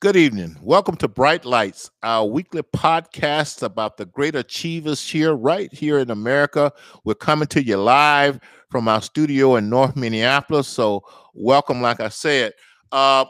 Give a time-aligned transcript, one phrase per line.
[0.00, 0.56] Good evening.
[0.60, 6.10] Welcome to Bright Lights, our weekly podcast about the great achievers here, right here in
[6.10, 6.72] America.
[7.04, 8.38] We're coming to you live
[8.70, 10.68] from our studio in North Minneapolis.
[10.68, 12.52] So, welcome, like I said.
[12.92, 13.24] Uh,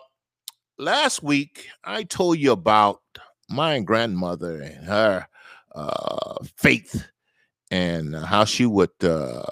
[0.77, 3.03] last week, I told you about
[3.49, 5.29] my grandmother and her
[5.77, 7.07] uh, faith
[7.71, 9.45] and how she would uh,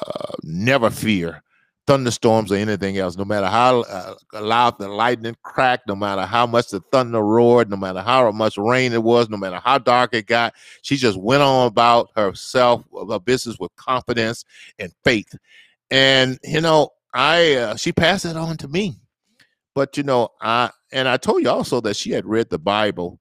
[0.42, 1.44] never fear
[1.92, 6.46] thunderstorms or anything else, no matter how uh, loud the lightning cracked, no matter how
[6.46, 10.14] much the thunder roared, no matter how much rain it was, no matter how dark
[10.14, 14.46] it got, she just went on about herself, her business with confidence
[14.78, 15.36] and faith.
[15.90, 18.96] And you know, I uh, she passed it on to me.
[19.74, 23.18] But you know, I and I told you also that she had read the Bible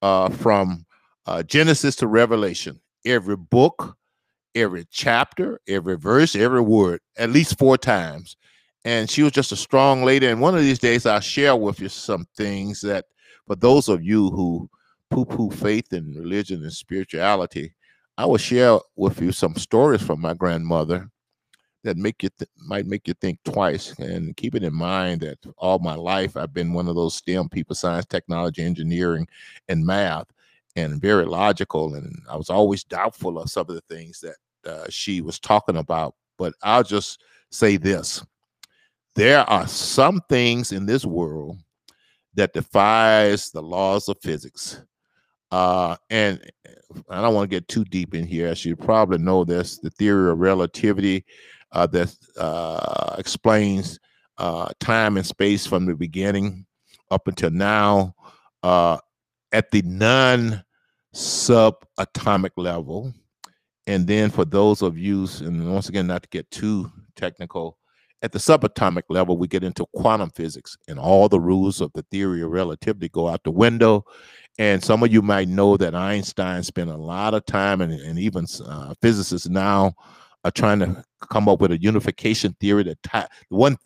[0.00, 0.86] uh, from
[1.26, 3.96] uh, Genesis to Revelation, every book,
[4.54, 8.36] every chapter, every verse, every word, at least four times.
[8.84, 10.26] And she was just a strong lady.
[10.26, 13.04] And one of these days, I'll share with you some things that,
[13.46, 14.68] for those of you who
[15.10, 17.74] poo poo faith and religion and spirituality,
[18.18, 21.08] I will share with you some stories from my grandmother
[21.84, 23.98] that make you th- might make you think twice.
[23.98, 27.48] And keep it in mind that all my life I've been one of those STEM
[27.48, 29.26] people: science, technology, engineering,
[29.68, 30.26] and math
[30.76, 31.94] and very logical.
[31.94, 35.76] And I was always doubtful of some of the things that uh, she was talking
[35.76, 36.14] about.
[36.38, 38.24] But I'll just say this
[39.14, 41.58] there are some things in this world
[42.34, 44.80] that defies the laws of physics.
[45.50, 46.40] Uh, and
[47.10, 48.48] I don't want to get too deep in here.
[48.48, 51.26] As you probably know, this the theory of relativity
[51.72, 54.00] uh, that uh, explains
[54.38, 56.64] uh, time and space from the beginning
[57.10, 58.14] up until now.
[58.62, 58.96] Uh,
[59.52, 60.64] at the non
[61.14, 63.12] subatomic level.
[63.86, 67.78] And then for those of you, and once again, not to get too technical,
[68.22, 72.04] at the subatomic level, we get into quantum physics, and all the rules of the
[72.10, 74.04] theory of relativity go out the window.
[74.58, 78.18] And some of you might know that Einstein spent a lot of time, and, and
[78.18, 79.94] even uh, physicists now
[80.44, 83.76] are trying to come up with a unification theory that tie, one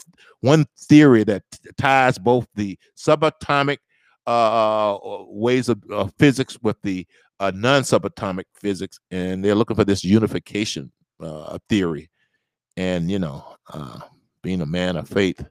[0.41, 1.43] one theory that
[1.79, 3.79] ties both the subatomic
[4.27, 4.99] uh,
[5.29, 7.07] ways of uh, physics with the
[7.41, 10.91] uh, non-subatomic physics, and they're looking for this unification
[11.23, 12.11] uh, theory.
[12.77, 14.01] And you know, uh,
[14.43, 15.45] being a man of faith,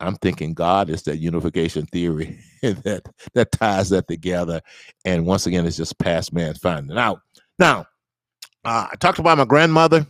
[0.00, 3.02] I'm thinking God is that unification theory that
[3.34, 4.60] that ties that together.
[5.04, 7.20] And once again, it's just past man finding out.
[7.58, 7.86] Now,
[8.64, 10.06] uh, I talked about my grandmother,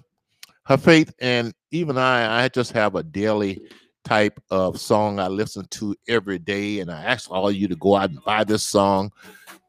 [0.65, 3.63] her faith, and even I, I just have a daily
[4.09, 6.81] type of song I listen to every day.
[6.81, 9.13] And I ask all you to go out and buy this song.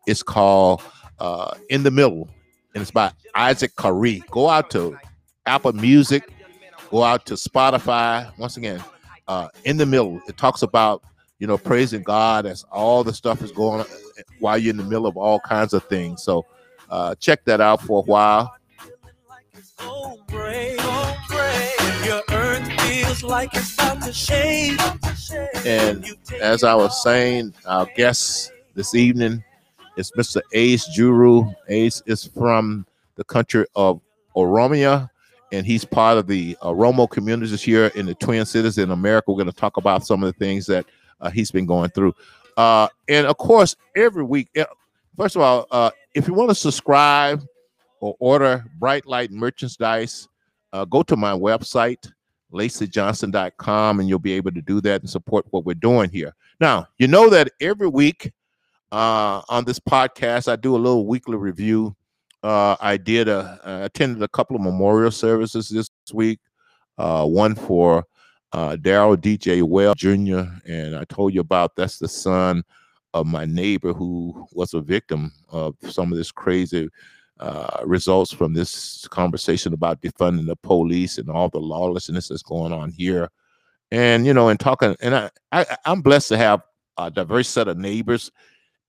[0.08, 0.82] It's called
[1.20, 2.30] uh, In the Middle,
[2.74, 4.22] and it's by Isaac Carree.
[4.32, 4.98] Go out to
[5.46, 6.32] Apple Music,
[6.90, 8.32] go out to Spotify.
[8.40, 8.82] Once again,
[9.28, 11.04] uh, In the Middle, it talks about
[11.40, 13.88] you know praising God as all the stuff is going on
[14.40, 16.24] while you're in the middle of all kinds of things.
[16.24, 16.46] So
[16.90, 18.54] uh, check that out for a while.
[23.24, 23.52] Like.
[25.66, 26.06] And
[26.42, 29.44] as I was saying, our guest this evening
[29.98, 30.42] is Mr.
[30.54, 31.54] Ace Juru.
[31.68, 34.00] Ace is from the country of
[34.36, 35.10] Oromia,
[35.52, 39.32] and he's part of the Oromo communities here in the Twin Cities in America.
[39.32, 40.86] We're going to talk about some of the things that
[41.20, 42.14] uh, he's been going through.
[42.58, 44.50] Uh, and of course, every week,
[45.18, 47.44] first of all, uh, if you want to subscribe
[48.02, 50.28] or order Bright Light merchandise,
[50.74, 52.12] uh, go to my website,
[52.54, 56.36] LacyJohnson.com, and you'll be able to do that and support what we're doing here.
[56.60, 58.32] Now, you know that every week
[58.92, 61.96] uh, on this podcast, I do a little weekly review.
[62.42, 66.40] Uh, I did a, I attended a couple of memorial services this week.
[66.98, 68.04] Uh, one for
[68.52, 72.64] uh, Daryl DJ Well Jr., and I told you about that's the son
[73.14, 76.90] of my neighbor who was a victim of some of this crazy
[77.40, 82.74] uh, results from this conversation about defunding the police and all the lawlessness that's going
[82.74, 83.30] on here.
[83.92, 86.62] And you know, and talking, and I, I I'm blessed to have
[86.98, 88.32] a diverse set of neighbors.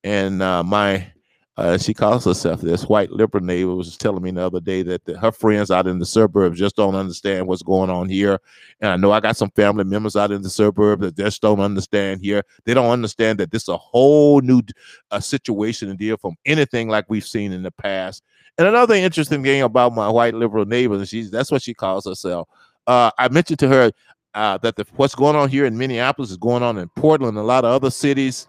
[0.03, 1.13] And uh, my
[1.61, 5.05] uh, she calls herself this white liberal neighbor was telling me the other day that
[5.05, 8.39] the, her friends out in the suburbs just don't understand what's going on here
[8.81, 11.61] and i know i got some family members out in the suburbs that just don't
[11.61, 14.63] understand here they don't understand that this is a whole new
[15.11, 18.23] uh, situation and deal from anything like we've seen in the past
[18.61, 22.47] and another interesting thing about my white liberal neighbors, she's that's what she calls herself.
[22.87, 23.91] Uh, I mentioned to her
[24.35, 27.43] uh, that the, what's going on here in Minneapolis is going on in Portland, and
[27.43, 28.49] a lot of other cities.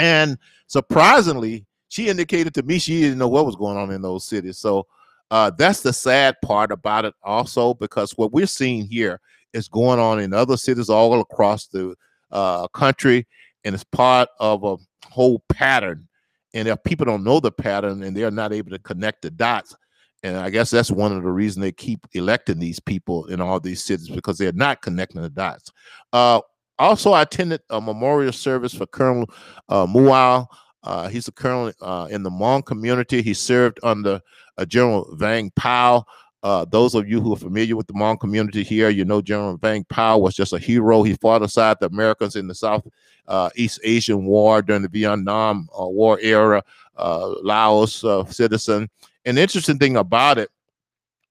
[0.00, 0.36] And
[0.66, 4.58] surprisingly, she indicated to me she didn't know what was going on in those cities.
[4.58, 4.88] So
[5.30, 9.20] uh, that's the sad part about it, also, because what we're seeing here
[9.52, 11.94] is going on in other cities all across the
[12.32, 13.28] uh, country.
[13.64, 16.08] and it's part of a whole pattern.
[16.54, 19.76] And if people don't know the pattern and they're not able to connect the dots,
[20.22, 23.58] and I guess that's one of the reasons they keep electing these people in all
[23.58, 25.72] these cities because they're not connecting the dots.
[26.12, 26.40] Uh,
[26.78, 29.30] also, I attended a memorial service for Colonel
[29.68, 30.44] uh.
[30.82, 33.22] Uh, he's a colonel uh, in the Hmong community.
[33.22, 34.20] He served under
[34.56, 36.04] uh, General Vang Pao.
[36.42, 39.58] Uh, those of you who are familiar with the Hmong community here, you know General
[39.58, 41.02] Vang Pao was just a hero.
[41.02, 42.86] He fought aside the Americans in the South
[43.30, 46.62] uh, East Asian War during the Vietnam uh, War era,
[46.96, 48.90] uh, Laos uh, citizen.
[49.24, 50.50] The interesting thing about it,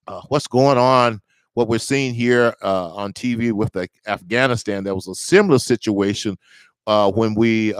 [0.07, 1.21] uh, what's going on,
[1.53, 6.37] what we're seeing here on TV with the Afghanistan, there was a similar situation
[6.85, 7.73] when we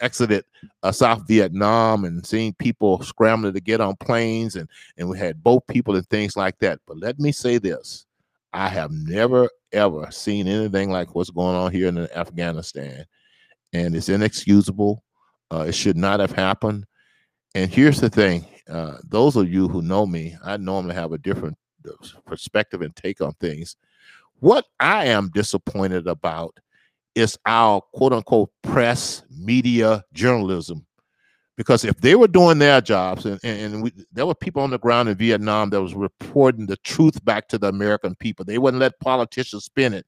[0.00, 0.44] exited
[0.82, 4.68] uh, South Vietnam and seeing people scrambling to get on planes and
[4.98, 6.78] and we had boat people and things like that.
[6.86, 8.05] But let me say this:
[8.56, 13.04] I have never ever seen anything like what's going on here in Afghanistan,
[13.74, 15.04] and it's inexcusable.
[15.52, 16.86] Uh, it should not have happened.
[17.54, 21.18] And here's the thing: uh, those of you who know me, I normally have a
[21.18, 21.92] different uh,
[22.24, 23.76] perspective and take on things.
[24.40, 26.56] What I am disappointed about
[27.14, 30.85] is our quote unquote press, media, journalism.
[31.56, 34.78] Because if they were doing their jobs, and, and we, there were people on the
[34.78, 38.80] ground in Vietnam that was reporting the truth back to the American people, they wouldn't
[38.80, 40.06] let politicians spin it.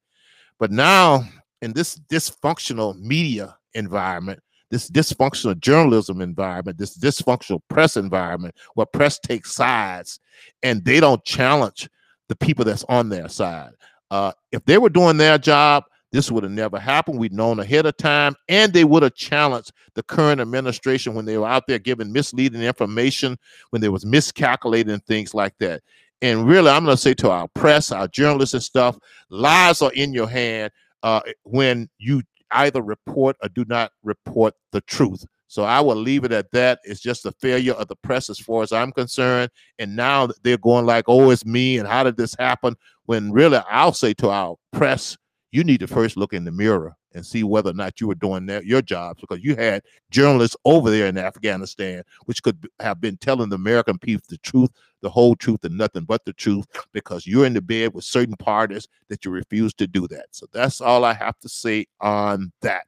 [0.58, 1.24] But now,
[1.62, 4.40] in this dysfunctional media environment,
[4.70, 10.20] this dysfunctional journalism environment, this dysfunctional press environment, where press takes sides
[10.62, 11.88] and they don't challenge
[12.28, 13.72] the people that's on their side.
[14.10, 17.18] Uh, if they were doing their job, this would have never happened.
[17.18, 21.36] We'd known ahead of time, and they would have challenged the current administration when they
[21.36, 23.38] were out there giving misleading information,
[23.70, 25.82] when they was miscalculating things like that.
[26.22, 28.98] And really, I'm going to say to our press, our journalists and stuff,
[29.30, 30.72] lies are in your hand
[31.02, 35.24] uh, when you either report or do not report the truth.
[35.46, 36.80] So I will leave it at that.
[36.84, 39.50] It's just a failure of the press as far as I'm concerned.
[39.78, 41.78] And now they're going like, oh, it's me.
[41.78, 42.76] And how did this happen?
[43.06, 45.16] When really, I'll say to our press,
[45.50, 48.14] you need to first look in the mirror and see whether or not you were
[48.14, 53.16] doing your jobs because you had journalists over there in Afghanistan which could have been
[53.16, 57.26] telling the American people the truth, the whole truth, and nothing but the truth because
[57.26, 60.26] you're in the bed with certain parties that you refuse to do that.
[60.30, 62.84] So that's all I have to say on that.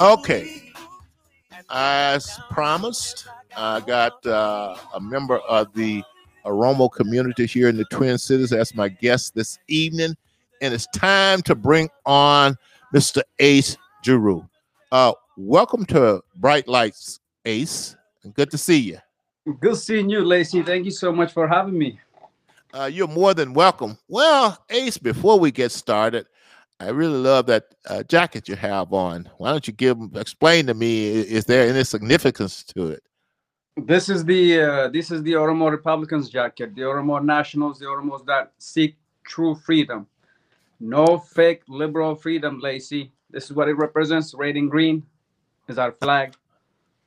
[0.00, 0.71] Okay
[1.72, 3.26] as promised,
[3.56, 6.04] I got uh, a member of the
[6.44, 10.14] Oromo community here in the Twin Cities as my guest this evening,
[10.60, 12.56] and it's time to bring on
[12.94, 13.22] Mr.
[13.38, 14.46] Ace Giroux.
[14.90, 17.96] Uh, welcome to Bright Lights, Ace.
[18.34, 18.98] Good to see you.
[19.60, 20.62] Good seeing you, Lacey.
[20.62, 21.98] Thank you so much for having me.
[22.74, 23.98] Uh, you're more than welcome.
[24.08, 26.26] Well, Ace, before we get started,
[26.82, 29.30] I really love that uh, jacket you have on.
[29.38, 31.10] Why don't you give explain to me?
[31.10, 33.04] Is there any significance to it?
[33.76, 36.74] This is the uh, this is the Oromo Republicans jacket.
[36.74, 40.08] The Oromo Nationals, the Oromos that seek true freedom,
[40.80, 42.58] no fake liberal freedom.
[42.58, 44.34] Lacey, this is what it represents.
[44.34, 45.04] Red and green
[45.68, 46.34] is our flag.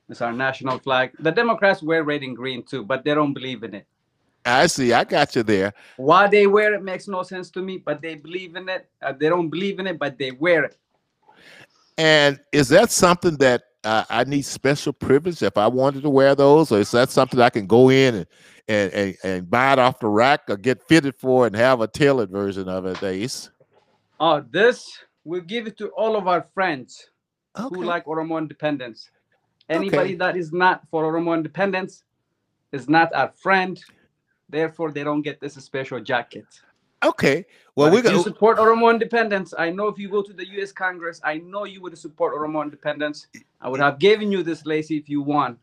[0.07, 1.11] It's our national flag.
[1.19, 3.87] The Democrats wear red and green too, but they don't believe in it.
[4.45, 4.93] I see.
[4.93, 5.73] I got you there.
[5.97, 8.87] Why they wear it makes no sense to me, but they believe in it.
[9.01, 10.77] Uh, they don't believe in it, but they wear it.
[11.97, 16.35] And is that something that uh, I need special privilege if I wanted to wear
[16.35, 18.27] those, or is that something I can go in and
[18.67, 21.87] and, and, and buy it off the rack or get fitted for and have a
[21.87, 23.49] tailored version of it, Ace?
[24.19, 27.09] Oh, this we give it to all of our friends
[27.57, 27.75] okay.
[27.75, 29.09] who like Oromo independence.
[29.69, 30.15] Anybody okay.
[30.15, 32.03] that is not for Oromo independence
[32.71, 33.83] is not our friend
[34.49, 36.45] Therefore, they don't get this special jacket.
[37.03, 37.45] Okay.
[37.75, 39.53] Well, we're going to support Oromo independence.
[39.57, 40.71] I know if you go to the U.S.
[40.71, 43.27] Congress, I know you would support Oromo independence.
[43.61, 45.57] I would have given you this, Lacey, if you won.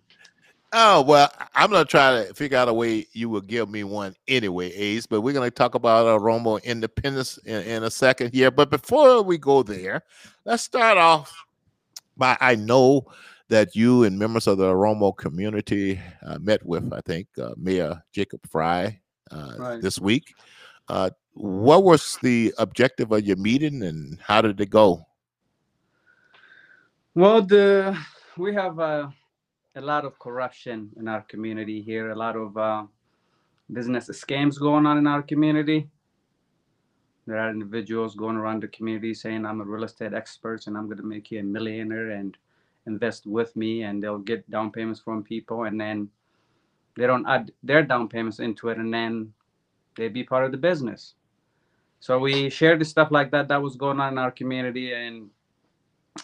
[0.75, 4.17] Oh well, I'm gonna try to figure out a way you will give me one
[4.27, 5.05] anyway, Ace.
[5.05, 8.51] But we're gonna talk about Oromo independence in, in a second here.
[8.51, 10.03] But before we go there,
[10.47, 11.35] let's start off
[12.17, 13.07] by I know
[13.53, 18.03] that you and members of the Oromo community uh, met with, I think, uh, Mayor
[18.11, 18.99] Jacob Frey
[19.31, 19.83] uh, right.
[19.83, 20.33] this week.
[20.89, 25.05] Uh, what was the objective of your meeting and how did it go?
[27.15, 27.95] Well, the
[28.39, 29.09] we have uh,
[29.77, 32.85] a lot of corruption in our community here, a lot of uh,
[33.71, 35.91] business scams going on in our community.
[37.27, 40.87] There are individuals going around the community saying, I'm a real estate expert and I'm
[40.87, 42.35] going to make you a millionaire and
[42.87, 46.09] invest with me and they'll get down payments from people and then
[46.97, 49.33] they don't add their down payments into it and then
[49.97, 51.15] they be part of the business
[52.01, 55.31] so we shared the stuff like that that was going on in our community and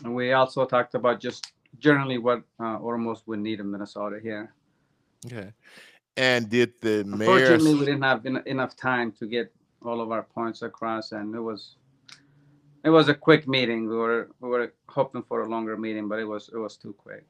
[0.04, 4.52] we also talked about just generally what uh, Oromos would need in Minnesota here.
[5.26, 5.52] Okay.
[6.16, 7.30] And did the mayor?
[7.30, 9.52] Unfortunately, we didn't have en- enough time to get
[9.84, 11.76] all of our points across, and it was
[12.84, 13.88] it was a quick meeting.
[13.88, 16.94] We were we were hoping for a longer meeting, but it was it was too
[16.96, 17.24] quick.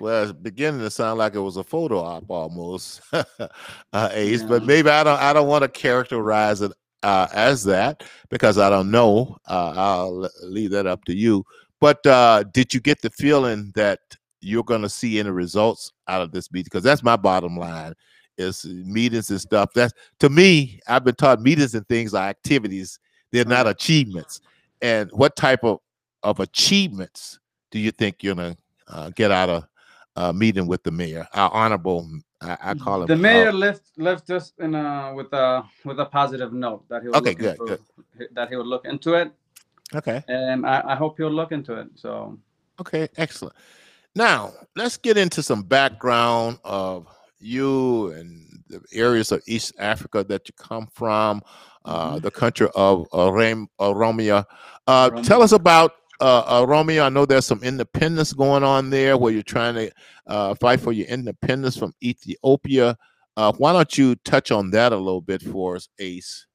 [0.00, 4.40] Well, it's beginning to sound like it was a photo op almost, uh, Ace.
[4.40, 4.48] Yeah.
[4.48, 5.20] But maybe I don't.
[5.20, 9.36] I don't want to characterize it uh, as that because I don't know.
[9.48, 11.44] Uh, I'll leave that up to you.
[11.80, 14.00] But uh, did you get the feeling that
[14.40, 16.64] you're going to see any results out of this meeting?
[16.64, 17.94] Because that's my bottom line:
[18.36, 19.70] is meetings and stuff.
[19.74, 20.80] That's to me.
[20.88, 22.98] I've been taught meetings and things are activities.
[23.34, 24.40] They're not achievements.
[24.80, 25.80] And what type of
[26.22, 27.40] of achievements
[27.72, 29.64] do you think you're gonna uh, get out of
[30.14, 31.26] uh, meeting with the mayor?
[31.34, 32.08] Our honorable,
[32.40, 35.98] I, I call him The uh, mayor left left us in a with a with
[35.98, 37.80] a positive note that he would Okay, look good,
[38.18, 39.32] into, that he would look into it,
[39.96, 40.22] okay.
[40.28, 41.88] and I, I hope he'll look into it.
[41.96, 42.38] So
[42.80, 43.56] Okay, excellent.
[44.14, 47.08] Now let's get into some background of
[47.40, 51.42] you and the areas of East Africa that you come from,
[51.84, 54.44] uh, the country of Aram- Oromia.
[54.86, 57.04] Uh, tell us about uh, Oromia.
[57.04, 59.90] I know there's some independence going on there where you're trying to
[60.26, 62.96] uh, fight for your independence from Ethiopia.
[63.36, 66.46] Uh, why don't you touch on that a little bit for us, Ace?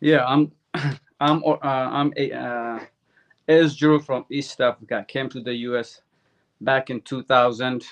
[0.00, 0.52] Yeah, I'm
[1.20, 5.04] I'm uh, I'm a uh, Drew from East Africa.
[5.06, 6.00] Came to the U.S.
[6.60, 7.84] back in 2000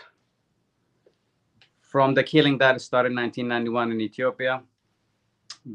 [1.81, 4.63] from the killing that started in 1991 in Ethiopia.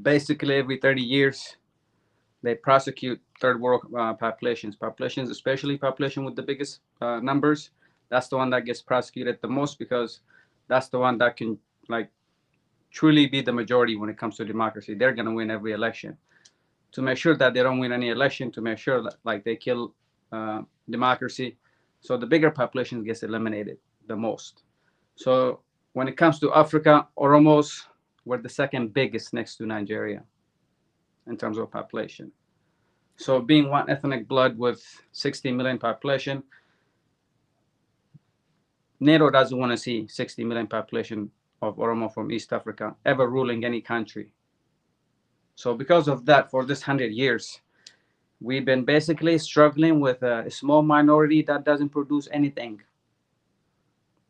[0.01, 1.57] Basically, every 30 years,
[2.43, 7.71] they prosecute third world uh, populations, populations, especially population with the biggest uh, numbers.
[8.09, 10.21] That's the one that gets prosecuted the most because
[10.67, 11.57] that's the one that can
[11.89, 12.09] like
[12.91, 14.93] truly be the majority when it comes to democracy.
[14.93, 16.17] They're going to win every election
[16.91, 19.55] to make sure that they don't win any election, to make sure that like they
[19.55, 19.93] kill
[20.31, 21.57] uh, democracy.
[22.01, 23.77] So the bigger population gets eliminated
[24.07, 24.63] the most.
[25.15, 25.61] So
[25.93, 27.83] when it comes to Africa, Oromos
[28.27, 30.23] were the second biggest next to Nigeria
[31.27, 32.31] in terms of population.
[33.15, 36.43] So being one ethnic blood with 60 million population,
[38.99, 41.31] NATO doesn't want to see 60 million population
[41.61, 44.29] of Oromo from East Africa ever ruling any country.
[45.55, 47.61] So because of that, for this hundred years,
[48.39, 52.81] we've been basically struggling with a small minority that doesn't produce anything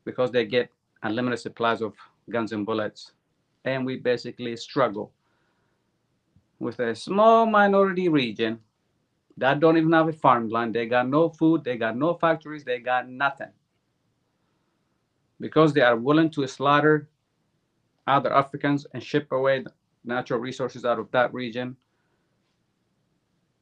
[0.05, 0.71] because they get
[1.03, 1.93] unlimited supplies of
[2.29, 3.11] guns and bullets.
[3.67, 5.11] And we basically struggle
[6.59, 8.59] with a small minority region
[9.37, 10.73] that don't even have a farmland.
[10.73, 13.51] They got no food, they got no factories, they got nothing.
[15.39, 17.07] Because they are willing to slaughter
[18.07, 19.71] other Africans and ship away the
[20.03, 21.75] natural resources out of that region,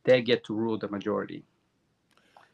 [0.04, 1.44] they get to rule the majority.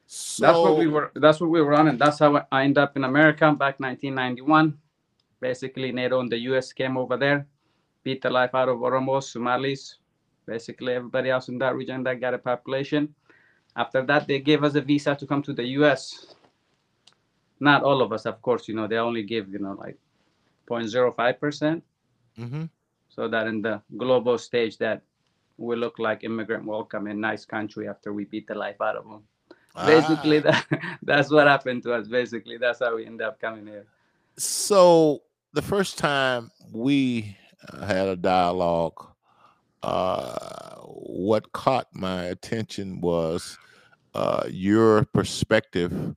[0.08, 1.12] So, that's what we were.
[1.15, 4.77] That's what we were on, and that's how I ended up in America back 1991.
[5.41, 6.71] Basically, NATO and the U.S.
[6.71, 7.45] came over there,
[8.03, 9.98] beat the life out of Oromos, Somalis,
[10.45, 13.13] basically everybody else in that region that got a population.
[13.75, 16.36] After that, they gave us a visa to come to the U.S.
[17.60, 18.67] Not all of us, of course.
[18.67, 19.98] You know, they only give you know like
[20.69, 21.83] 0.05 percent,
[22.39, 22.69] Mhm.
[23.10, 25.01] so that in the global stage that
[25.57, 29.03] we look like immigrant welcome in nice country after we beat the life out of
[29.05, 29.21] them
[29.86, 30.41] basically Ah.
[30.71, 33.86] that that's what happened to us basically that's how we end up coming here
[34.38, 35.21] so
[35.53, 37.36] the first time we
[37.72, 38.93] uh, had a dialogue
[39.84, 43.58] uh what caught my attention was
[44.13, 46.15] uh your perspective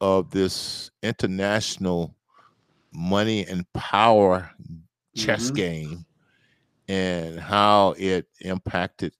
[0.00, 2.14] of this international
[2.92, 4.50] money and power
[5.14, 5.54] chess Mhm.
[5.54, 6.06] game
[6.88, 9.12] and how it impacted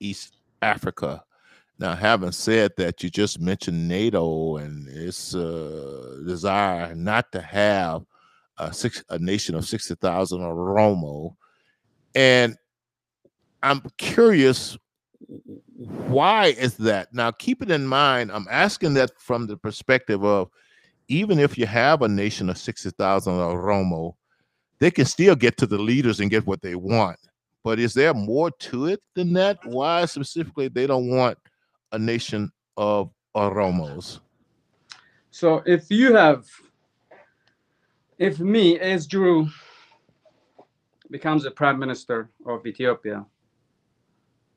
[0.00, 1.22] east africa
[1.78, 8.02] now having said that you just mentioned nato and its uh, desire not to have
[8.68, 11.34] a, six, a nation of 60,000 Oromo.
[12.14, 12.56] And
[13.62, 14.76] I'm curious,
[15.76, 17.12] why is that?
[17.14, 20.48] Now, keep it in mind, I'm asking that from the perspective of
[21.08, 24.14] even if you have a nation of 60,000 Oromo,
[24.78, 27.18] they can still get to the leaders and get what they want.
[27.64, 29.58] But is there more to it than that?
[29.64, 31.38] Why specifically they don't want
[31.92, 34.20] a nation of uh, Oromos?
[35.32, 36.44] so if you have
[38.28, 39.48] if me as drew
[41.10, 43.24] becomes the prime minister of ethiopia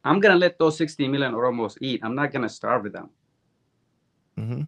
[0.03, 3.10] i'm gonna let those 60 million oromos eat i'm not gonna starve them
[4.38, 4.63] hmm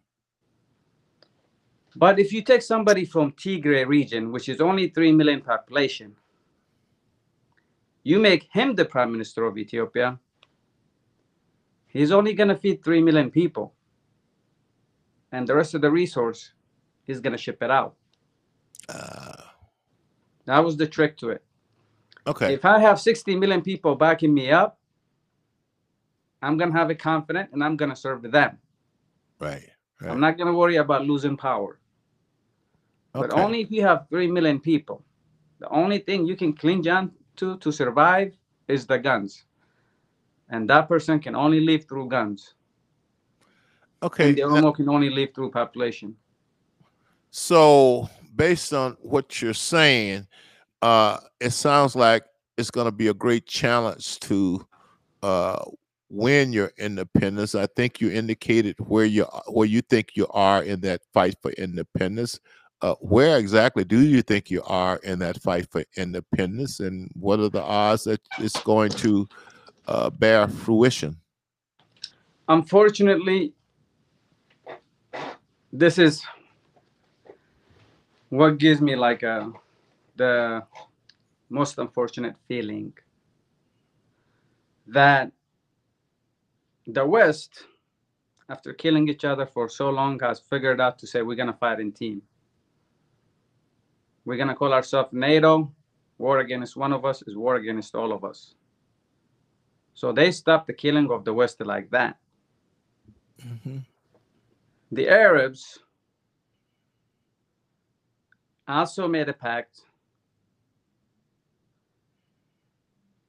[1.97, 6.15] But if you take somebody from Tigray region, which is only 3 million population,
[8.03, 10.19] you make him the prime minister of Ethiopia,
[11.87, 13.73] he's only going to feed 3 million people.
[15.31, 16.53] And the rest of the resource,
[17.03, 17.95] he's going to ship it out.
[18.89, 19.33] Uh,
[20.45, 21.43] That was the trick to it.
[22.25, 22.53] okay.
[22.53, 24.79] If I have 60 million people backing me up,
[26.41, 28.57] I'm going to have it confident and I'm going to serve them.
[29.39, 29.63] right.
[29.99, 30.11] Right.
[30.11, 31.79] I'm not going to worry about losing power.
[33.15, 33.27] Okay.
[33.27, 35.03] But only if you have 3 million people.
[35.59, 39.45] The only thing you can cling on to to survive is the guns.
[40.49, 42.53] And that person can only live through guns.
[44.03, 44.29] okay.
[44.29, 46.15] And the now- Oromo can only live through population.
[47.31, 50.27] So, based on what you're saying,
[50.81, 52.23] uh, it sounds like
[52.57, 54.65] it's going to be a great challenge to
[55.23, 55.63] uh,
[56.09, 57.55] win your independence.
[57.55, 61.51] I think you indicated where you where you think you are in that fight for
[61.51, 62.39] independence.
[62.83, 67.39] Uh, where exactly do you think you are in that fight for independence, and what
[67.39, 69.27] are the odds that it's going to
[69.87, 71.17] uh, bear fruition?
[72.47, 73.51] Unfortunately,
[75.73, 76.23] this is
[78.29, 79.51] what gives me like a
[80.15, 80.63] the
[81.49, 82.93] most unfortunate feeling
[84.87, 85.31] that
[86.87, 87.65] the West,
[88.49, 91.79] after killing each other for so long, has figured out to say we're gonna fight
[91.79, 92.21] in team.
[94.25, 95.71] We're gonna call ourselves NATO.
[96.17, 98.55] War against one of us is war against all of us.
[99.93, 102.17] So they stopped the killing of the West like that.
[103.45, 103.79] Mm-hmm.
[104.91, 105.79] The Arabs
[108.67, 109.81] also made a pact.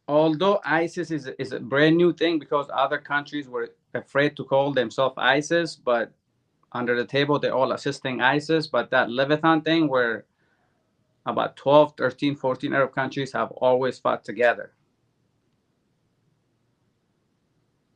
[0.09, 4.73] Although ISIS is, is a brand new thing because other countries were afraid to call
[4.73, 6.13] themselves ISIS, but
[6.73, 8.67] under the table they're all assisting ISIS.
[8.67, 10.25] But that Leviathan thing, where
[11.27, 14.73] about 12, 13, 14 Arab countries have always fought together.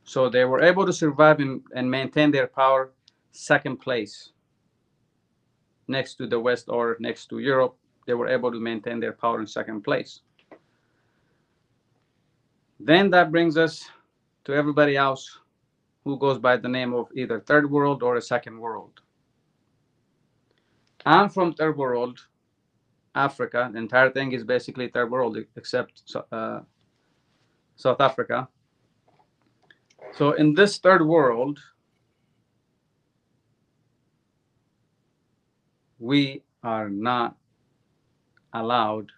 [0.03, 2.91] So they were able to survive and, and maintain their power
[3.31, 4.32] second place
[5.87, 7.75] next to the West or next to Europe.
[8.05, 10.21] They were able to maintain their power in second place.
[12.79, 13.89] Then that brings us
[14.45, 15.39] to everybody else
[16.03, 18.99] who goes by the name of either third world or a second world.
[21.05, 22.19] I'm from third world,
[23.15, 23.69] Africa.
[23.71, 26.61] The entire thing is basically third world except uh,
[27.75, 28.47] South Africa.
[30.15, 31.59] So in this third world,
[36.03, 37.37] we are not
[38.51, 39.09] allowed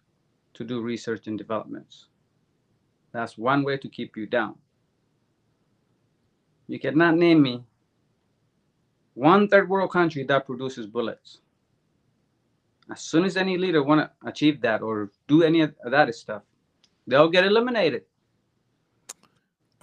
[0.54, 2.06] to do research and developments.
[3.12, 4.54] That's one way to keep you down.
[6.68, 7.64] You cannot name me
[9.16, 11.40] one third world country that produces bullets.
[12.92, 16.44] As soon as any leader want to achieve that or do any of that stuff,
[17.08, 18.04] they'll get eliminated.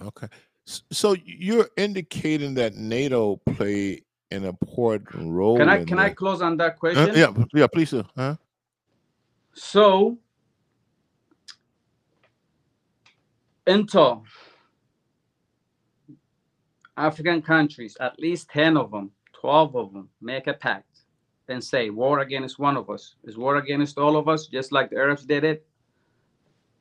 [0.01, 0.27] Okay.
[0.65, 5.57] So you're indicating that NATO played an important role.
[5.57, 7.15] Can I can I close on that Uh, question?
[7.15, 8.03] yeah, yeah, please do.
[8.17, 8.35] Huh?
[9.53, 10.17] So,
[13.67, 14.23] until
[16.97, 20.87] African countries, at least 10 of them, 12 of them, make a pact
[21.49, 24.89] and say war against one of us is war against all of us, just like
[24.89, 25.65] the Arabs did it,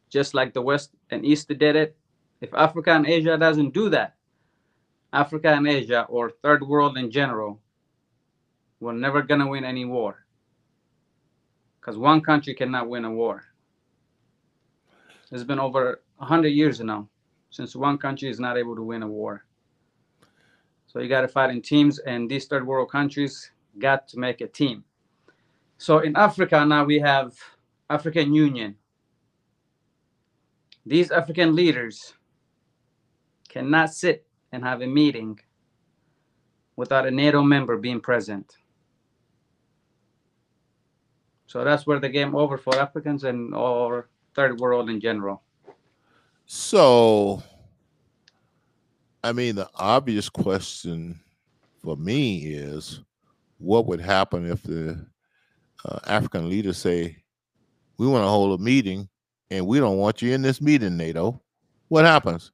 [0.09, 1.97] just like the West and East did it.
[2.41, 4.15] If Africa and Asia doesn't do that,
[5.13, 7.61] Africa and Asia, or third world in general,
[8.81, 10.25] we're never gonna win any war
[11.81, 13.45] because one country cannot win a war.
[15.33, 17.09] It's been over 100 years now
[17.51, 19.45] since one country is not able to win a war.
[20.87, 24.41] So you got to fight in teams, and these third world countries got to make
[24.41, 24.85] a team.
[25.79, 27.35] So in Africa now we have
[27.91, 28.77] African Union.
[30.87, 32.15] These African leaders
[33.49, 35.41] cannot sit and have a meeting
[36.77, 38.57] without a NATO member being present.
[41.47, 45.43] So that's where the game over for Africans and or third world in general.
[46.47, 47.43] So,
[49.23, 51.21] I mean, the obvious question
[51.83, 53.01] for me is
[53.59, 55.07] what would happen if the
[55.85, 57.23] uh, African leaders say,
[57.99, 59.09] we want to hold a meeting
[59.51, 61.41] and we don't want you in this meeting, NATO?
[61.89, 62.51] What happens?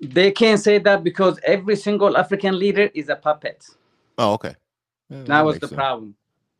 [0.00, 3.66] They can't say that because every single African leader is a puppet.
[4.18, 4.54] Oh, okay.
[5.10, 5.76] Yeah, That was the sense.
[5.76, 6.14] problem.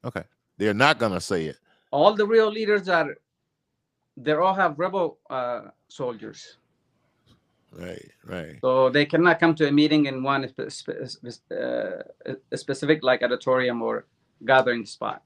[0.05, 0.25] Okay.
[0.59, 1.57] They're not going to say it.
[1.91, 3.17] All the real leaders are,
[4.17, 6.59] they all have rebel uh, soldiers.
[7.73, 8.59] Right, right.
[8.63, 13.03] So they cannot come to a meeting in one spe- spe- spe- uh, a specific
[13.03, 14.07] like auditorium or
[14.45, 15.23] gathering spot,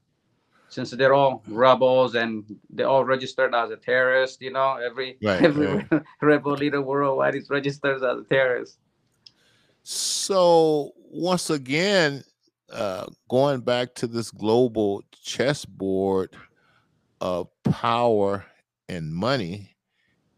[0.74, 4.42] since they're all rebels and they're all registered as a terrorist.
[4.42, 5.87] You know, every Right, every
[6.20, 8.78] rebel leader worldwide is registered as a terrorist.
[9.84, 12.24] So once again,
[12.72, 16.34] uh, going back to this global chessboard
[17.20, 18.44] of power
[18.88, 19.76] and money,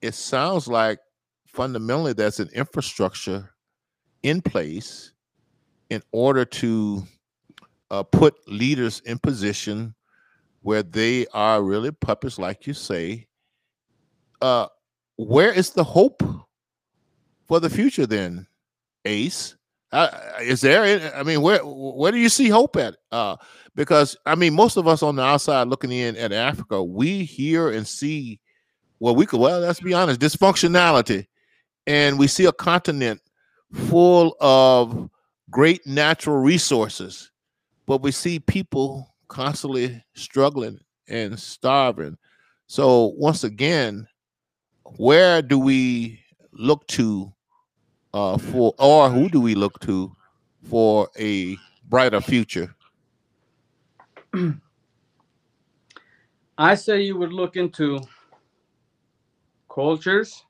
[0.02, 0.98] it sounds like
[1.46, 3.54] fundamentally there's an infrastructure
[4.22, 5.12] in place
[5.88, 7.04] in order to
[7.90, 9.94] uh, put leaders in position
[10.66, 13.24] where they are really puppets, like you say.
[14.42, 14.66] Uh,
[15.16, 16.24] where is the hope
[17.46, 18.48] for the future then,
[19.04, 19.54] Ace?
[19.92, 20.08] Uh,
[20.40, 21.14] is there?
[21.14, 22.96] I mean, where where do you see hope at?
[23.12, 23.36] Uh,
[23.76, 27.70] because I mean, most of us on the outside looking in at Africa, we hear
[27.70, 28.40] and see,
[28.98, 31.26] well, we could well, let's be honest, dysfunctionality,
[31.86, 33.20] and we see a continent
[33.72, 35.08] full of
[35.48, 37.30] great natural resources,
[37.86, 42.16] but we see people constantly struggling and starving.
[42.66, 44.08] So once again,
[44.96, 46.20] where do we
[46.52, 47.32] look to
[48.14, 50.10] uh, for, or who do we look to
[50.68, 51.56] for a
[51.88, 52.74] brighter future?
[56.58, 58.00] I say you would look into
[59.72, 60.44] cultures,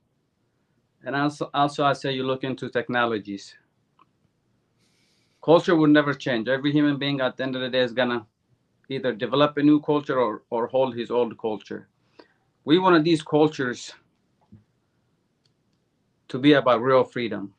[1.05, 3.57] and also, also I say you look into technologies.
[5.43, 6.47] Culture would never change.
[6.49, 8.25] Every human being at the end of the day is gonna
[8.89, 11.89] either develop a new culture or, or hold his old culture.
[12.65, 13.93] We wanted these cultures
[16.29, 17.55] to be about real freedom,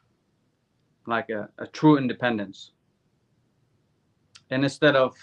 [1.05, 2.71] like a, a true independence.
[4.49, 5.15] And instead of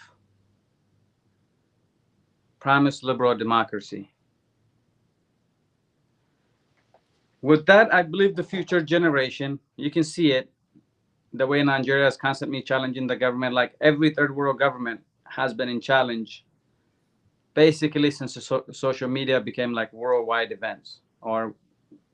[2.60, 4.10] promised liberal democracy.
[7.42, 10.50] With that, I believe the future generation, you can see it,
[11.34, 15.00] the way Nigeria is constantly challenging the government, like every third world government
[15.34, 16.44] has been in challenge,
[17.54, 21.54] basically since so- social media became like worldwide events or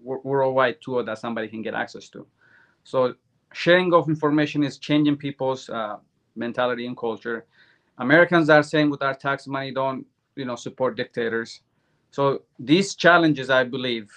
[0.03, 2.27] wor- worldwide tool that somebody can get access to.
[2.85, 3.15] So
[3.53, 5.97] sharing of information is changing people's uh,
[6.37, 7.47] mentality and culture.
[7.99, 10.07] Americans are saying with our tax money, don't
[10.37, 11.61] you know support dictators.
[12.11, 14.11] So these challenges, I believe,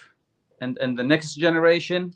[0.61, 2.13] and and the next generation,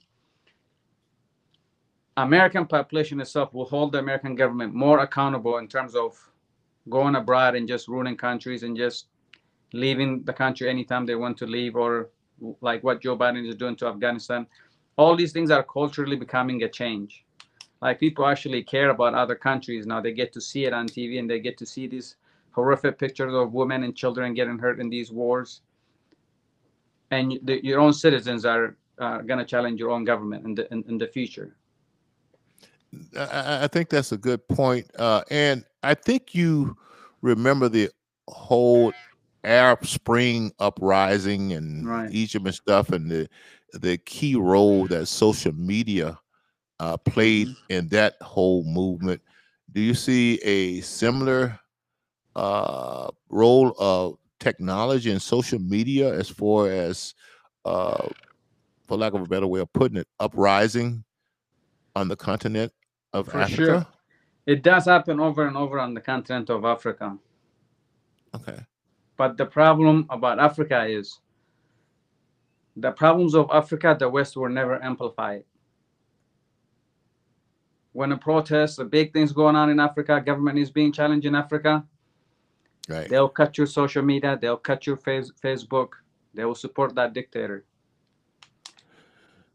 [2.15, 6.17] American population itself will hold the American government more accountable in terms of
[6.89, 9.07] going abroad and just ruining countries and just
[9.73, 12.09] leaving the country anytime they want to leave or
[12.61, 14.47] like what Joe Biden is doing to Afghanistan.
[14.97, 17.25] All these things are culturally becoming a change.
[17.81, 20.01] Like people actually care about other countries now.
[20.01, 22.15] They get to see it on TV and they get to see these
[22.51, 25.61] horrific pictures of women and children getting hurt in these wars.
[27.11, 30.71] And the, your own citizens are uh, going to challenge your own government in the
[30.73, 31.55] in, in the future.
[33.17, 34.89] I- think that's a good point.
[34.97, 36.75] Uh, and I think you
[37.21, 37.89] remember the
[38.27, 38.93] whole
[39.43, 42.11] Arab Spring uprising and Right.
[42.11, 43.29] Egypt and stuff, and the
[43.73, 46.17] the key role that social media
[46.79, 49.21] uh, played in that whole movement.
[49.71, 51.59] Do you see a similar
[52.35, 57.13] uh, role of technology and social media as far as,
[57.65, 58.07] uh,
[58.87, 61.03] for lack of a better way of putting it, uprising
[61.95, 62.71] on the continent
[63.13, 63.87] of For Africa?
[63.87, 63.87] sure.
[64.47, 67.17] It does happen over and over on the continent of Africa.
[68.33, 68.57] Okay.
[69.17, 71.19] But the problem about Africa is
[72.77, 75.43] the problems of Africa, the West were never amplified.
[77.91, 81.35] When a protest, the big things going on in Africa, government is being challenged in
[81.35, 81.83] Africa,
[82.87, 83.09] Right.
[83.09, 85.89] they'll cut your social media, they'll cut your face, Facebook,
[86.33, 87.65] they will support that dictator.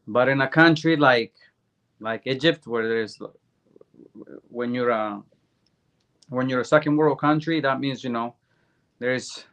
[0.05, 1.33] But in a country like
[1.99, 3.19] like Egypt, where there's
[4.49, 5.21] when you're a
[6.29, 8.35] when you're a second world country, that means you know
[8.99, 9.45] there's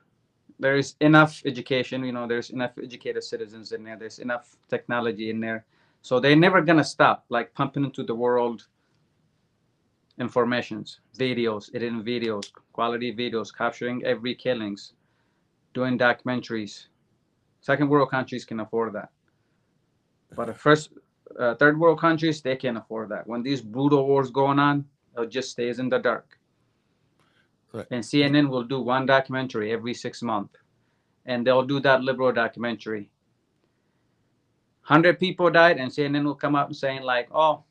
[0.59, 5.41] there's enough education, you know, there's enough educated citizens in there, there's enough technology in
[5.41, 5.65] there.
[6.03, 8.67] So they're never gonna stop like pumping into the world
[10.19, 14.93] informations, videos, editing videos, quality videos, capturing every killings,
[15.73, 16.87] doing documentaries.
[17.63, 19.09] Second world countries can afford that.
[20.37, 20.91] But the first
[21.39, 23.27] uh, third world countries, they can't afford that.
[23.27, 24.85] When these brutal wars going on,
[25.17, 26.39] it just stays in the dark.
[27.73, 27.87] Right.
[27.91, 30.57] And CNN will do one documentary every six months,
[31.27, 33.11] and they'll do that liberal documentary.
[34.83, 37.63] Hundred people died, and CNN will come out and saying like, "Oh,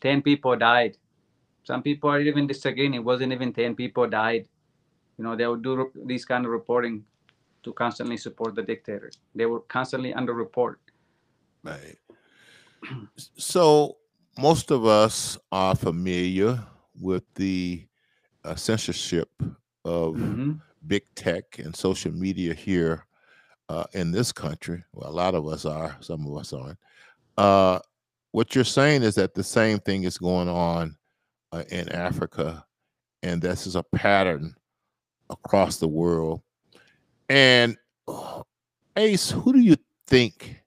[0.00, 0.96] 10 people died."
[1.64, 2.94] Some people are even disagreeing.
[2.94, 4.46] It wasn't even 10 people died.
[5.18, 7.04] You know, they would do re- these kind of reporting
[7.62, 9.10] to constantly support the dictator.
[9.34, 10.80] They were constantly under report.
[11.62, 11.98] Right.
[13.36, 13.96] So
[14.38, 16.62] most of us are familiar
[17.00, 17.86] with the
[18.44, 19.28] uh, censorship
[19.84, 20.60] of Mhm.
[20.86, 23.06] big tech and social media here
[23.68, 24.82] uh, in this country.
[24.92, 26.78] Well, a lot of us are, some of us aren't.
[27.36, 27.80] Uh,
[28.32, 30.96] what you're saying is that the same thing is going on
[31.52, 32.64] uh, in Africa,
[33.22, 34.54] and this is a pattern
[35.28, 36.42] across the world.
[37.28, 37.76] And
[38.08, 38.42] uh,
[38.96, 40.62] Ace, who do you think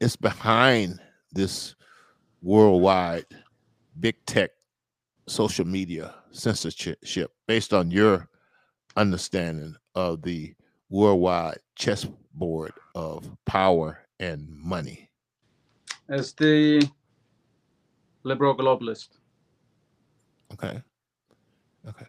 [0.00, 1.00] is behind
[1.36, 1.74] this
[2.42, 3.26] worldwide
[4.00, 4.50] big tech
[5.28, 8.28] social media censorship based on your
[8.96, 10.54] understanding of the
[10.90, 15.08] worldwide chessboard of power and money?
[16.08, 16.88] As the
[18.22, 19.08] liberal globalist.
[20.52, 20.80] Okay.
[21.88, 22.06] Okay.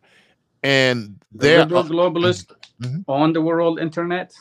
[0.64, 3.04] And The liberal are- globalist Mhm.
[3.08, 4.34] on the world internet.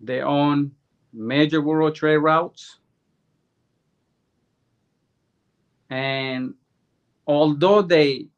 [0.00, 0.72] They own
[1.16, 2.78] major world trade routes.
[5.90, 6.54] And
[7.26, 8.28] although they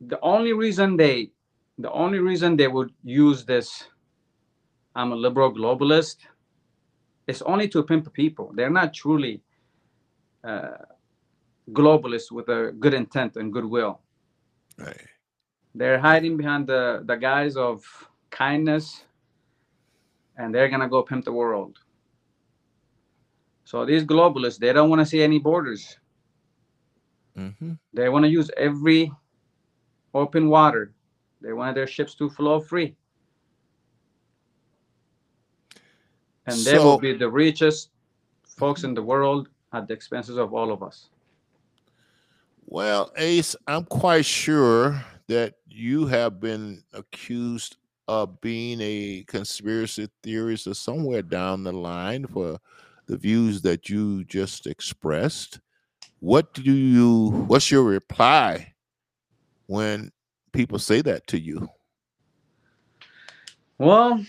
[0.00, 1.30] the only reason they
[1.78, 3.84] the only reason they would use this
[4.94, 6.16] I'm a liberal globalist
[7.26, 8.52] it's only to pimp people.
[8.54, 9.42] They're not truly
[10.42, 10.78] uh,
[11.72, 14.00] globalists with a good intent and goodwill.
[14.78, 15.08] Right.
[15.74, 17.84] They're hiding behind the, the guise of
[18.30, 19.04] kindness
[20.36, 21.78] and they're gonna go pimp the world.
[23.64, 25.98] So these globalists, they don't want to see any borders.
[27.34, 29.10] hmm They want to use every
[30.14, 30.92] open water.
[31.40, 32.96] They want their ships to flow free.
[36.46, 37.90] And they will be the richest
[38.56, 41.10] folks in the world at the expenses of all of us.
[42.66, 47.76] Well, Ace, I'm quite sure that you have been accused
[48.08, 52.58] of being a conspiracy theorist or somewhere down the line for
[53.06, 55.60] the views that you just expressed.
[56.20, 58.74] What do you what's your reply
[59.66, 60.10] when
[60.52, 61.68] people say that to you?
[63.78, 64.24] Well,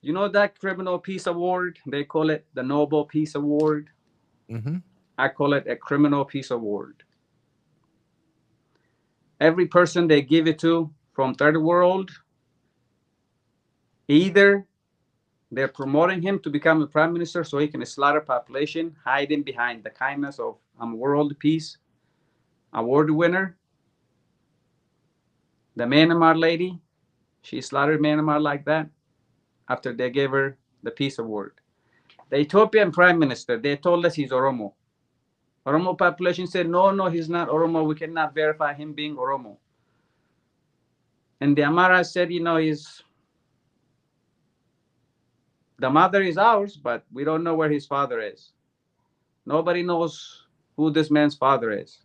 [0.00, 1.78] you know that criminal peace award?
[1.86, 3.90] They call it the Nobel Peace Award.
[4.50, 4.76] Mm-hmm.
[5.18, 7.02] I call it a criminal peace award.
[9.40, 12.10] Every person they give it to from third world,
[14.08, 14.66] either
[15.50, 19.84] they're promoting him to become a prime minister so he can slaughter population, hiding behind
[19.84, 21.78] the kindness of I'm world peace
[22.72, 23.56] award winner.
[25.76, 26.80] The Myanmar lady,
[27.42, 28.88] she slaughtered Myanmar like that
[29.68, 31.52] after they gave her the peace award.
[32.30, 34.74] The Ethiopian prime minister, they told us he's Oromo.
[35.68, 37.86] Oromo population said, no, no, he's not Oromo.
[37.86, 39.58] We cannot verify him being Oromo.
[41.42, 43.02] And the Amhara said, you know, he's
[45.78, 48.52] the mother is ours, but we don't know where his father is.
[49.44, 51.98] Nobody knows who this man's father is.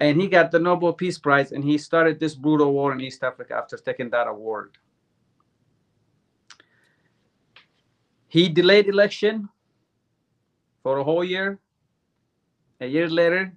[0.00, 3.22] And he got the Nobel Peace Prize and he started this brutal war in East
[3.22, 4.76] Africa after taking that award.
[8.26, 9.48] He delayed election
[10.88, 11.58] for a whole year.
[12.80, 13.52] A year later,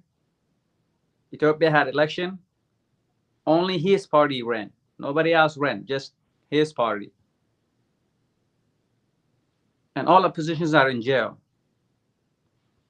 [1.32, 2.38] Ethiopia had election.
[3.46, 4.70] Only his party ran.
[4.98, 6.12] Nobody else ran, just
[6.50, 7.10] his party.
[9.96, 11.38] And all oppositions are in jail.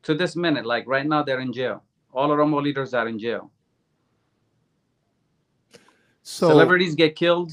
[0.03, 1.85] To this minute, like right now, they're in jail.
[2.13, 3.49] All Oromo leaders are in jail.
[6.25, 7.53] So Celebrities get killed.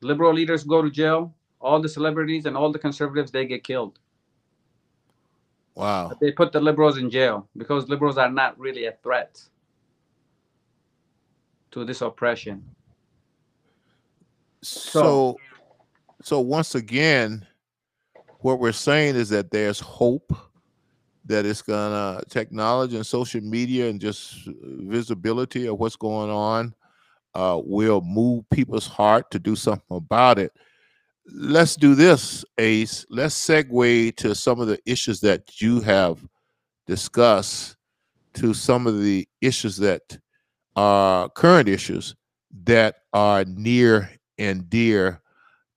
[0.00, 1.34] Liberal leaders go to jail.
[1.60, 3.98] All the celebrities and all the conservatives, they get killed.
[5.74, 6.12] Wow.
[6.20, 9.40] They put the liberals in jail because liberals are not really a threat
[11.72, 12.64] to this oppression.
[14.62, 15.36] So,
[16.22, 17.46] so once again,
[18.40, 20.32] what we're saying is that there's hope
[21.26, 26.74] that it's gonna technology and social media and just visibility of what's going on
[27.34, 30.52] uh, will move people's heart to do something about it.
[31.26, 33.06] Let's do this, Ace.
[33.08, 36.24] Let's segue to some of the issues that you have
[36.86, 37.76] discussed
[38.34, 40.18] to some of the issues that
[40.76, 42.14] are current issues
[42.64, 45.22] that are near and dear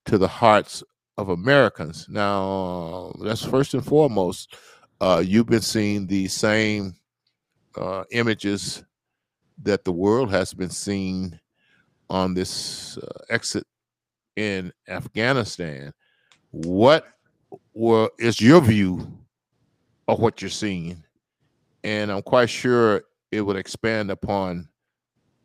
[0.06, 0.84] to the hearts
[1.18, 2.08] of Americans.
[2.10, 4.56] Now, that's first and foremost.
[5.00, 6.96] Uh, you've been seeing the same
[7.76, 8.84] uh, images
[9.64, 11.40] that the world has been seeing
[12.10, 13.66] on this uh, exit
[14.38, 15.92] in Afghanistan.
[16.52, 17.06] What
[18.18, 19.12] is your view
[20.08, 21.04] of what you're seeing?
[21.84, 24.70] And I'm quite sure it would expand upon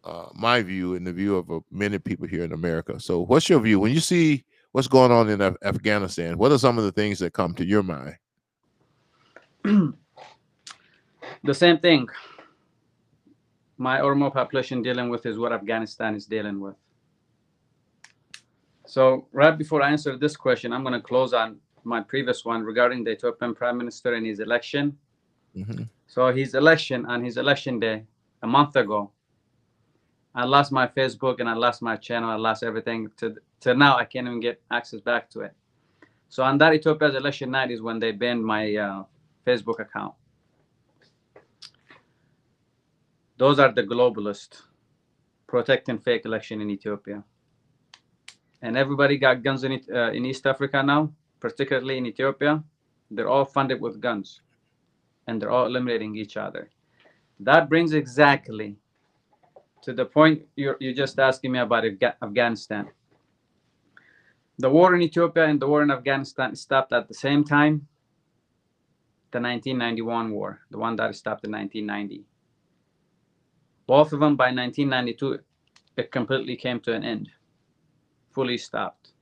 [0.04, 3.00] uh, my view and the view of uh, many people here in America.
[3.00, 6.38] So, what's your view when you see what's going on in Af- Afghanistan?
[6.38, 8.16] What are some of the things that come to your mind?
[11.44, 12.08] the same thing
[13.78, 16.76] my Oromo population dealing with is what Afghanistan is dealing with.
[18.92, 22.62] So right before I answer this question, I'm going to close on my previous one
[22.62, 24.98] regarding the Ethiopian prime minister and his election.
[25.56, 25.84] Mm-hmm.
[26.08, 28.04] So his election on his election day
[28.42, 29.10] a month ago,
[30.34, 32.28] I lost my Facebook and I lost my channel.
[32.28, 33.10] I lost everything.
[33.16, 35.54] To to now, I can't even get access back to it.
[36.28, 39.04] So on that Ethiopia's election night is when they banned my uh,
[39.46, 40.12] Facebook account.
[43.38, 44.60] Those are the globalists
[45.46, 47.24] protecting fake election in Ethiopia.
[48.62, 52.62] And everybody got guns in, it, uh, in East Africa now, particularly in Ethiopia.
[53.10, 54.40] They're all funded with guns
[55.26, 56.70] and they're all eliminating each other.
[57.40, 58.76] That brings exactly
[59.82, 61.84] to the point you're, you're just asking me about
[62.22, 62.88] Afghanistan.
[64.58, 67.88] The war in Ethiopia and the war in Afghanistan stopped at the same time.
[69.32, 72.24] The 1991 war, the one that stopped in 1990.
[73.86, 75.40] Both of them by 1992,
[75.96, 77.30] it completely came to an end,
[78.32, 79.12] fully stopped.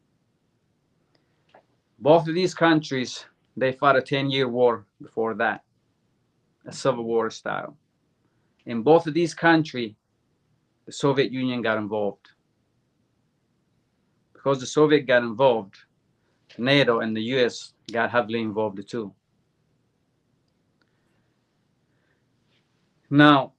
[1.99, 5.63] Both of these countries, they fought a 10 year war before that,
[6.67, 7.77] a civil war style.
[8.67, 9.95] In both of these countries,
[10.87, 12.31] the Soviet Union got involved.
[14.33, 15.77] Because the Soviet got involved,
[16.57, 19.15] NATO and the US got heavily involved too.
[23.11, 23.53] Now,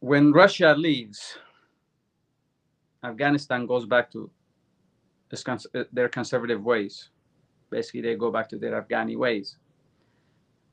[0.00, 1.38] when Russia leaves,
[3.04, 4.30] Afghanistan goes back to
[5.92, 7.08] their conservative ways.
[7.70, 9.56] Basically, they go back to their Afghani ways.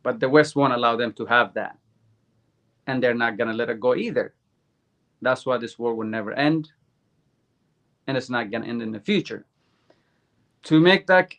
[0.03, 1.77] But the West won't allow them to have that.
[2.87, 4.33] And they're not going to let it go either.
[5.21, 6.71] That's why this war will never end.
[8.07, 9.45] And it's not going to end in the future.
[10.63, 11.33] To make that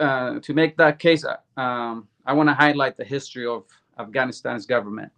[0.00, 1.24] uh, to make that case,
[1.56, 3.64] um, I want to highlight the history of
[3.98, 5.12] Afghanistan's government.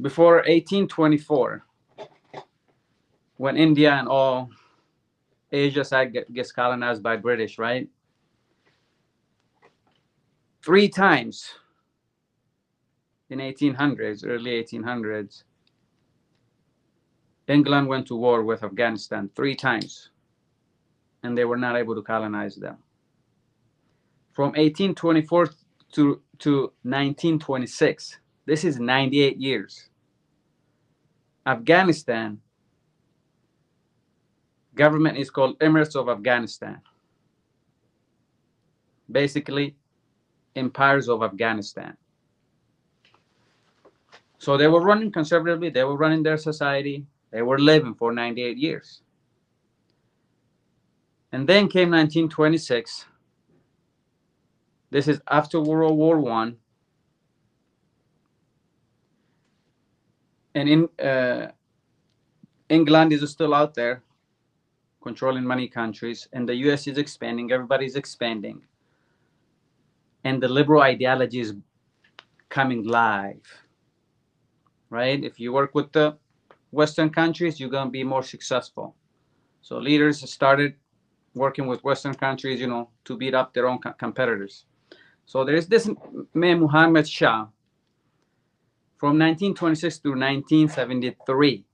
[0.00, 1.64] Before 1824,
[3.40, 4.50] when India and all
[5.50, 7.88] Asia side get, gets colonized by British, right?
[10.62, 11.48] Three times
[13.30, 15.44] in 1800s, early 1800s,
[17.48, 20.10] England went to war with Afghanistan three times,
[21.22, 22.76] and they were not able to colonize them.
[24.32, 25.46] From 1824
[25.92, 29.88] to, to 1926, this is 98 years.
[31.46, 32.38] Afghanistan
[34.74, 36.80] government is called Emirates of Afghanistan.
[39.10, 39.74] Basically,
[40.56, 41.96] empires of Afghanistan.
[44.38, 48.56] So they were running conservatively, they were running their society, they were living for 98
[48.56, 49.02] years.
[51.32, 53.06] And then came 1926.
[54.90, 56.56] This is after World War One.
[60.54, 61.52] And in uh,
[62.68, 64.02] England is still out there,
[65.02, 68.62] controlling many countries, and the US is expanding, everybody's expanding.
[70.24, 71.54] And the liberal ideology is
[72.48, 73.42] coming live,
[74.90, 75.22] right?
[75.24, 76.16] If you work with the
[76.70, 78.94] Western countries, you're going to be more successful.
[79.62, 80.74] So leaders started
[81.34, 84.66] working with Western countries, you know, to beat up their own co- competitors.
[85.26, 85.88] So there's this
[86.34, 87.46] man, Muhammad Shah,
[88.98, 91.64] from 1926 to 1973.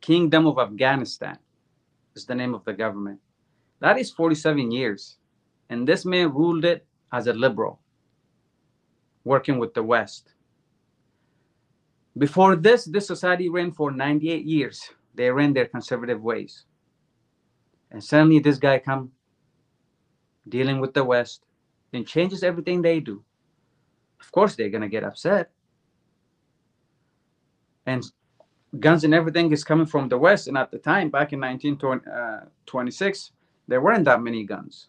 [0.00, 1.38] Kingdom of Afghanistan
[2.14, 3.20] is the name of the government.
[3.80, 5.16] That is 47 years.
[5.70, 7.80] And this man ruled it as a liberal,
[9.24, 10.34] working with the West.
[12.16, 14.90] Before this, this society ran for 98 years.
[15.14, 16.64] They ran their conservative ways.
[17.90, 19.12] And suddenly this guy come
[20.48, 21.44] dealing with the West
[21.92, 23.24] and changes everything they do.
[24.20, 25.50] Of course they're gonna get upset.
[27.86, 28.04] And
[28.80, 30.48] guns and everything is coming from the West.
[30.48, 33.32] And at the time, back in 1926, uh,
[33.68, 34.88] there weren't that many guns.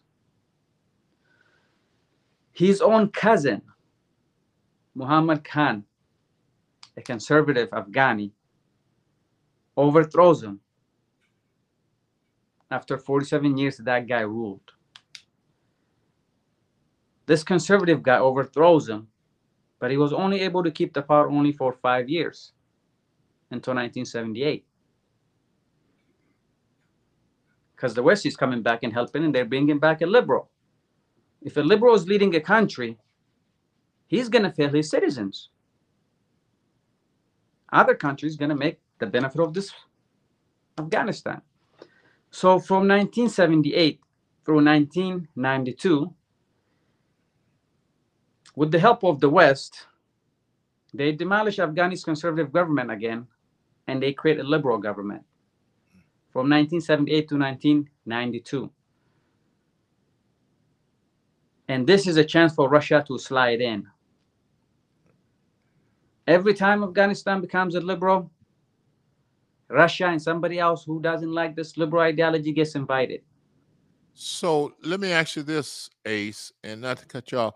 [2.52, 3.62] His own cousin,
[4.94, 5.84] Muhammad Khan,
[6.96, 8.32] a conservative Afghani,
[9.76, 10.60] overthrows him.
[12.70, 14.72] After 47 years, that guy ruled.
[17.26, 19.08] This conservative guy overthrows him,
[19.78, 22.52] but he was only able to keep the power only for five years
[23.50, 24.64] until 1978.
[27.74, 30.50] Because the West is coming back and helping, and they're bringing back a liberal.
[31.42, 32.98] If a liberal is leading a country,
[34.06, 35.50] he's going to fail his citizens.
[37.72, 39.72] Other countries going to make the benefit of this
[40.78, 41.42] Afghanistan.
[42.30, 44.00] So from 1978
[44.44, 46.14] through 1992,
[48.54, 49.86] with the help of the West,
[50.94, 53.26] they demolished Afghani's conservative government again,
[53.86, 55.22] and they create a liberal government
[56.32, 58.70] from 1978 to 1992.
[61.68, 63.86] And this is a chance for Russia to slide in.
[66.26, 68.30] Every time Afghanistan becomes a liberal,
[69.68, 73.22] Russia and somebody else who doesn't like this liberal ideology gets invited.
[74.14, 77.54] So let me ask you this, Ace, and not to cut you off.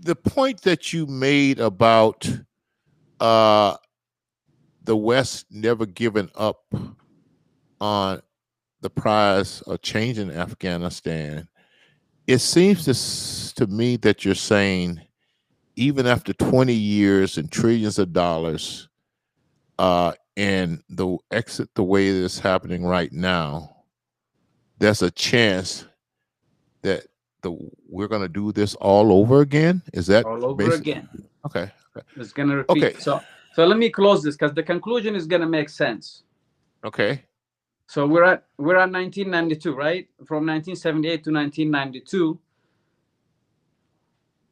[0.00, 2.28] The point that you made about
[3.20, 3.76] uh,
[4.84, 6.64] the West never given up
[7.80, 8.22] on
[8.80, 11.48] the prize of changing Afghanistan,
[12.26, 15.00] it seems to, to me that you're saying
[15.76, 18.88] even after 20 years and trillions of dollars,
[19.78, 23.76] uh, and the exit the way it is happening right now,
[24.78, 25.86] there's a chance
[26.82, 27.06] that
[27.42, 27.56] the
[27.88, 29.82] we're going to do this all over again.
[29.92, 31.08] Is that all over again?
[31.44, 31.70] Okay.
[31.96, 32.06] okay.
[32.16, 32.84] It's going to repeat.
[32.84, 32.98] Okay.
[32.98, 33.20] So
[33.52, 36.22] so let me close this because the conclusion is going to make sense.
[36.84, 37.24] Okay.
[37.86, 40.08] So we're at we're at 1992, right?
[40.18, 42.38] From 1978 to 1992,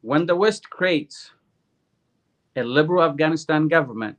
[0.01, 1.31] when the West creates
[2.57, 4.17] a liberal Afghanistan government,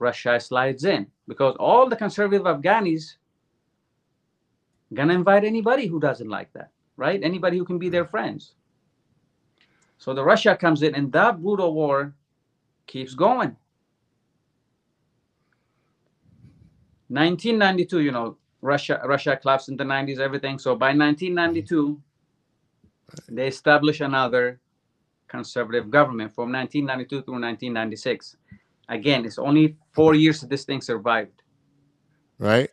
[0.00, 3.14] Russia slides in because all the conservative Afghanis
[4.92, 7.22] gonna invite anybody who doesn't like that, right?
[7.22, 8.10] Anybody who can be their hmm.
[8.10, 8.54] friends.
[9.98, 12.12] So the Russia comes in, and that brutal war
[12.86, 13.56] keeps going.
[17.08, 20.58] 1992, you know, Russia Russia collapsed in the 90s, everything.
[20.58, 22.00] So by 1992,
[23.28, 24.60] they established another
[25.28, 28.36] conservative government from 1992 through 1996.
[28.88, 31.42] Again, it's only four years that this thing survived.
[32.38, 32.70] Right.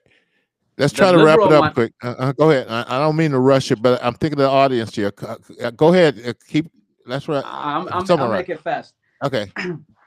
[0.78, 1.94] Let's try the to wrap it up one, quick.
[2.02, 2.68] Uh, uh, go ahead.
[2.70, 5.12] I, I, don't mean to rush it, but I'm thinking of the audience here.
[5.22, 6.22] Uh, go ahead.
[6.26, 6.72] Uh, keep.
[7.06, 7.44] That's right.
[7.46, 8.94] I'm, I'm, I'll make it fast.
[9.24, 9.52] Okay.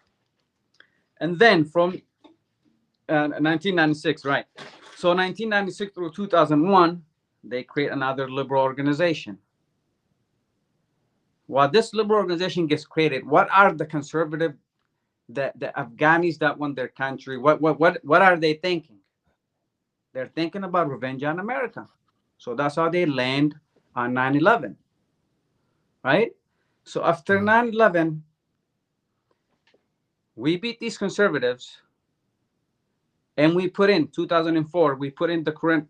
[1.23, 1.91] And then from
[3.09, 4.45] uh, 1996, right.
[4.97, 7.01] So 1996 through 2001,
[7.45, 9.39] they create another liberal organization.
[11.47, 14.55] While this liberal organization gets created, what are the conservative,
[15.29, 18.99] the, the Afghans that want their country, what, what, what, what are they thinking?
[20.12, 21.89] They're thinking about revenge on America.
[22.39, 23.55] So that's how they land
[23.95, 24.75] on 9-11,
[26.03, 26.33] right?
[26.83, 27.49] So after hmm.
[27.49, 28.23] 9-11,
[30.37, 31.78] we beat these conservatives
[33.37, 35.87] and we put in 2004 we put in the current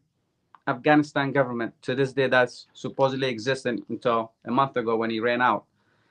[0.69, 5.43] afghanistan government to this day that's supposedly existent until a month ago when he ran
[5.43, 5.65] out.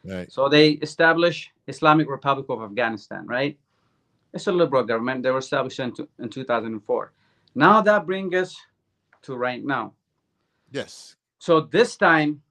[0.03, 0.31] Right.
[0.31, 3.57] So they established islamic republic of afghanistan right?
[4.33, 5.23] It's a liberal government.
[5.23, 7.11] They were established in, in 2004
[7.55, 8.55] now that brings us
[9.23, 9.93] to right now.
[10.71, 11.15] Yes.
[11.39, 12.41] So this time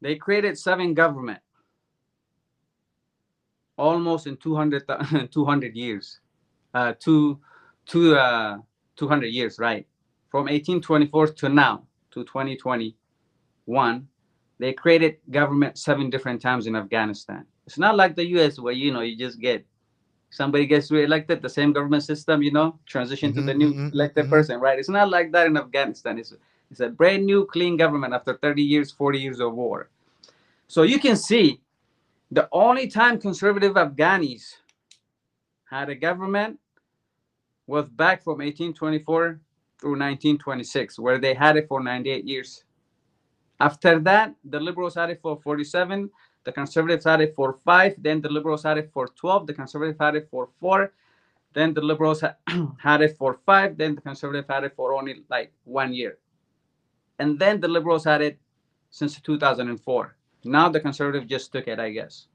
[0.00, 1.40] they created seven government
[3.80, 6.20] almost in 200 200 years
[6.74, 7.38] uh, two,
[7.86, 8.58] two, uh,
[8.96, 9.86] 200 years, right?
[10.30, 14.08] From 1824 to now, to 2021,
[14.58, 17.44] they created government seven different times in Afghanistan.
[17.66, 18.58] It's not like the U.S.
[18.58, 19.64] where you know you just get
[20.30, 23.88] somebody gets reelected, the same government system, you know, transition mm-hmm, to the new mm-hmm,
[23.88, 24.32] elected mm-hmm.
[24.32, 24.78] person, right?
[24.78, 26.18] It's not like that in Afghanistan.
[26.18, 26.34] It's
[26.70, 29.88] it's a brand new, clean government after 30 years, 40 years of war.
[30.68, 31.60] So you can see
[32.30, 34.54] the only time conservative Afghanis
[35.68, 36.58] had a government
[37.66, 39.40] was back from 1824
[39.80, 42.64] through 1926, where they had it for 98 years.
[43.60, 46.10] After that, the liberals had it for 47,
[46.44, 49.98] the conservatives had it for five, then the liberals had it for 12, the conservatives
[50.00, 50.92] had it for four,
[51.52, 52.22] then the liberals
[52.78, 56.18] had it for five, then the conservatives had it for only like one year.
[57.18, 58.38] And then the liberals had it
[58.90, 60.16] since 2004.
[60.44, 62.26] Now the conservative just took it, I guess.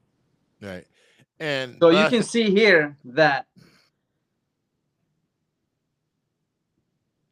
[0.60, 0.86] Right.
[1.38, 3.46] And so you can see here that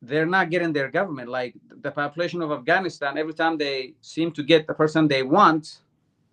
[0.02, 1.28] they're not getting their government.
[1.28, 5.80] Like the population of Afghanistan, every time they seem to get the person they want,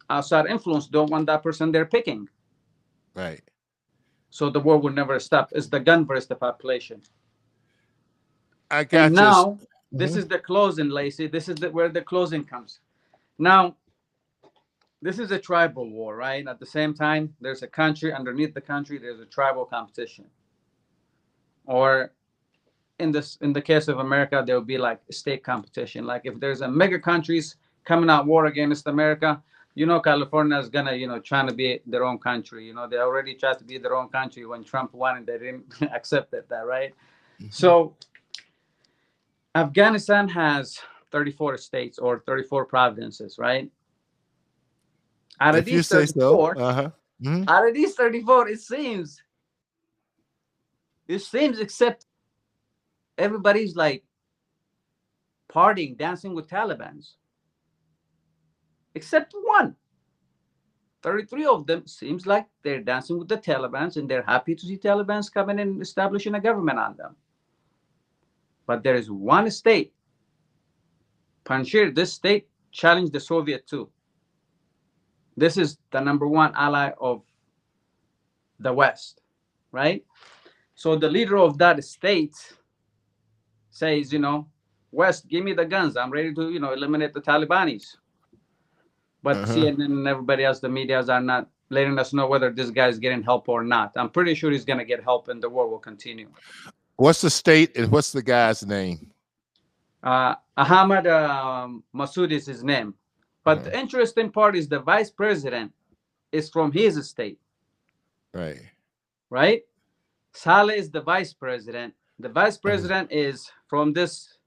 [0.09, 2.27] outside influence don't want that person they're picking.
[3.15, 3.41] Right.
[4.29, 5.49] So the war will never stop.
[5.53, 7.01] It's the gun versus the population.
[8.69, 9.63] I got and now mm-hmm.
[9.91, 11.27] this is the closing, Lacy.
[11.27, 12.79] This is the, where the closing comes.
[13.37, 13.75] Now,
[15.01, 16.47] this is a tribal war, right?
[16.47, 18.97] At the same time, there's a country underneath the country.
[18.99, 20.25] There's a tribal competition,
[21.65, 22.11] or
[22.99, 26.05] in this in the case of America, there will be like state competition.
[26.05, 29.41] Like if there's a mega countries coming out war against America,
[29.73, 32.65] you know California is gonna, you know, trying to be their own country.
[32.65, 35.39] You know, they already tried to be their own country when Trump won and they
[35.39, 36.93] didn't accept it, that right?
[37.41, 37.47] Mm-hmm.
[37.49, 37.95] So
[39.55, 40.79] Afghanistan has
[41.11, 43.69] 34 states or 34 provinces, right?
[45.41, 46.61] Out of if these 34, so.
[46.61, 46.89] uh-huh.
[47.21, 47.49] mm-hmm.
[47.49, 49.21] out of these 34, it seems,
[51.07, 52.05] it seems except
[53.17, 54.03] everybody's like
[55.51, 57.15] partying, dancing with Taliban's
[58.95, 59.75] except one.
[61.03, 64.77] 33 of them seems like they're dancing with the Taliban's and they're happy to see
[64.77, 67.15] Taliban's coming and establishing a government on them.
[68.67, 69.93] But there is one state,
[71.45, 73.89] Panjshir, this state challenged the Soviet too.
[75.41, 77.23] This is the number one ally of
[78.59, 79.21] the West,
[79.71, 80.05] right?
[80.75, 82.35] So the leader of that state
[83.71, 84.45] says, you know,
[84.91, 85.97] West, give me the guns.
[85.97, 87.97] I'm ready to, you know, eliminate the Talibanis.
[89.23, 89.55] But uh-huh.
[89.55, 92.99] CNN and everybody else, the medias are not letting us know whether this guy is
[92.99, 93.93] getting help or not.
[93.95, 96.29] I'm pretty sure he's going to get help and the war will continue.
[96.97, 99.09] What's the state and what's the guy's name?
[100.03, 102.93] Uh, Ahmad um, Massoud is his name.
[103.43, 105.73] But the interesting part is the vice president
[106.31, 107.39] is from his state.
[108.33, 108.61] Right.
[109.29, 109.63] Right?
[110.33, 111.93] Saleh is the vice president.
[112.19, 112.61] The vice uh-huh.
[112.69, 113.19] president uh-huh.
[113.19, 114.37] is from this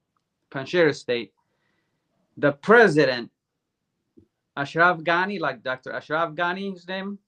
[0.51, 1.33] Panjshir state.
[2.37, 3.31] The president
[4.57, 5.91] Ashraf Ghani, like Dr.
[5.91, 7.19] Ashraf Ghani, his name,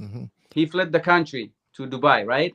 [0.00, 0.24] mm-hmm.
[0.52, 2.54] he fled the country to Dubai, right?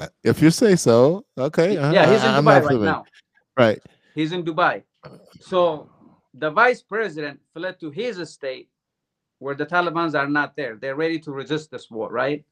[0.00, 1.76] Uh, if you say so, okay.
[1.76, 1.92] Uh-huh.
[1.92, 3.04] Yeah, he's in I, Dubai right now.
[3.56, 3.82] Right.
[4.14, 4.82] He's in Dubai.
[5.40, 5.88] So
[6.34, 8.68] the vice president fled to his estate
[9.38, 10.76] where the Taliban's are not there.
[10.76, 12.44] They're ready to resist this war, right?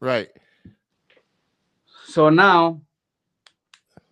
[0.00, 0.28] Right.
[2.04, 2.80] So now,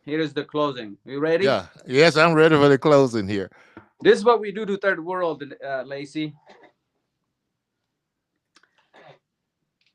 [0.05, 0.97] here is the closing.
[1.05, 1.45] You ready?
[1.45, 1.67] Yeah.
[1.87, 3.51] Yes, I'm ready for the closing here.
[4.01, 6.35] This is what we do to third world, uh, Lacy.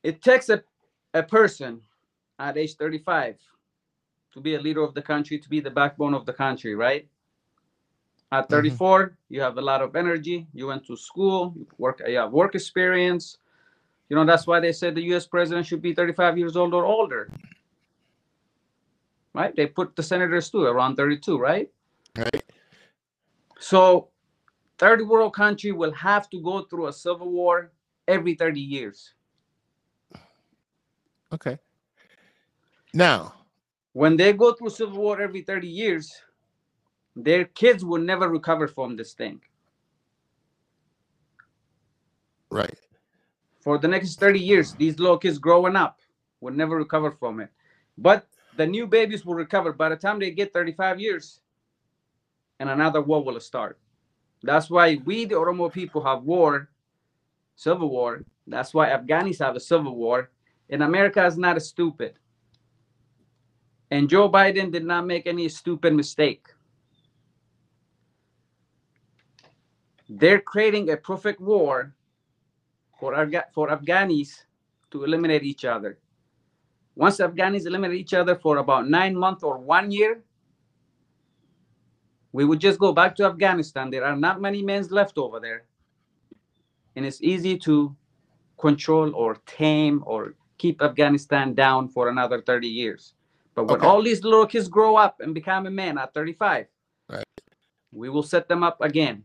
[0.02, 0.62] It takes a,
[1.14, 1.80] a person
[2.38, 3.36] at age 35
[4.34, 7.06] to be a leader of the country, to be the backbone of the country, right?
[8.32, 8.54] At mm-hmm.
[8.54, 9.14] 34, mm-hmm.
[9.28, 10.46] you have a lot of energy.
[10.54, 13.36] You went to school, you work, you have work experience.
[14.08, 16.86] You know, that's why they said the US president should be 35 years old or
[16.86, 17.30] older.
[19.34, 19.54] Right?
[19.54, 21.70] They put the senators too around 32, right?
[22.16, 22.42] Right.
[23.58, 24.08] So,
[24.78, 27.72] third world country will have to go through a civil war
[28.08, 29.14] every 30 years.
[31.32, 31.58] Okay.
[32.92, 33.34] Now,
[33.92, 36.12] when they go through civil war every 30 years,
[37.14, 39.40] their kids will never recover from this thing.
[42.50, 42.78] Right.
[43.60, 46.00] For the next 30 years, these little kids growing up
[46.40, 47.50] will never recover from it.
[47.96, 49.72] But the new babies will recover.
[49.72, 51.40] By the time they get 35 years,
[52.60, 53.78] and another war will start.
[54.42, 56.68] That's why we, the Oromo people, have war,
[57.56, 58.24] civil war.
[58.46, 60.30] That's why Afghanis have a civil war.
[60.68, 62.14] And America is not stupid.
[63.90, 66.46] And Joe Biden did not make any stupid mistake.
[70.18, 71.94] They're creating a perfect war
[73.00, 73.14] for,
[73.54, 74.44] for Afghanis
[74.90, 75.98] to eliminate each other.
[76.94, 80.22] Once Afghanis eliminate each other for about nine months or one year,
[82.32, 83.90] we would just go back to Afghanistan.
[83.90, 85.64] There are not many men left over there.
[86.94, 87.96] And it's easy to
[88.58, 93.14] control or tame or keep Afghanistan down for another 30 years.
[93.54, 93.86] But when okay.
[93.86, 96.66] all these little kids grow up and become a man at 35,
[97.08, 97.24] right.
[97.92, 99.24] we will set them up again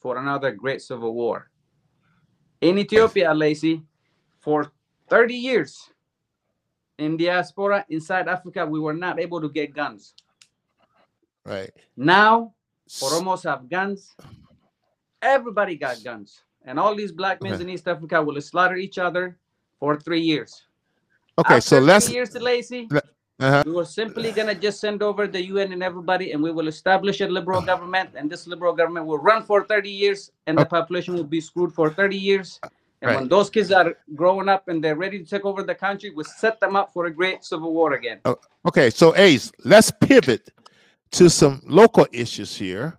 [0.00, 1.50] for another great civil war.
[2.60, 3.82] In Ethiopia, Lacy,
[4.40, 4.72] for
[5.08, 5.90] 30 years
[6.98, 10.14] in diaspora inside Africa, we were not able to get guns.
[11.44, 11.70] Right.
[11.96, 12.54] Now,
[12.88, 14.14] Oromos have guns.
[15.22, 16.42] Everybody got guns.
[16.64, 17.62] And all these black men okay.
[17.62, 19.38] in East Africa will slaughter each other
[19.78, 20.64] for three years.
[21.38, 22.88] Okay, After so let's years to Lacy.
[23.40, 23.62] Uh-huh.
[23.64, 27.20] We were simply gonna just send over the UN and everybody, and we will establish
[27.20, 31.14] a liberal government, and this liberal government will run for 30 years, and the population
[31.14, 32.58] will be screwed for 30 years.
[33.00, 33.20] And right.
[33.20, 36.24] when those kids are growing up and they're ready to take over the country, we
[36.24, 38.18] set them up for a great civil war again.
[38.24, 38.36] Oh,
[38.66, 40.50] okay, so Ace, let's pivot
[41.12, 42.98] to some local issues here.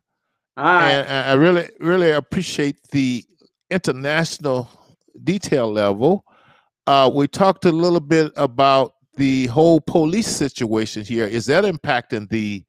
[0.56, 3.26] And I really, really appreciate the
[3.70, 4.70] international
[5.24, 6.26] detail level.
[6.88, 11.26] Uh, we talked a little bit about the whole police situation here.
[11.26, 12.64] Is that impacting the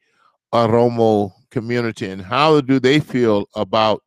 [0.53, 4.03] Oromo community, and how do they feel about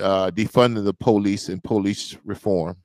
[0.00, 2.76] uh, defunding the police and police reform?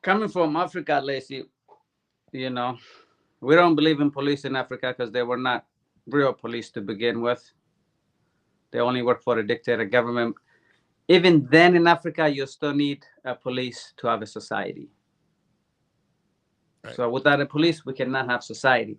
[0.00, 1.44] Coming from Africa, Lacy,
[2.30, 2.78] you know,
[3.40, 5.66] we don't believe in police in Africa because they were not
[6.06, 7.42] real police to begin with.
[8.70, 10.36] They only work for a dictator government.
[11.08, 14.88] Even then, in Africa, you still need a police to have a society.
[16.84, 16.94] Right.
[16.94, 18.98] So without a police, we cannot have society.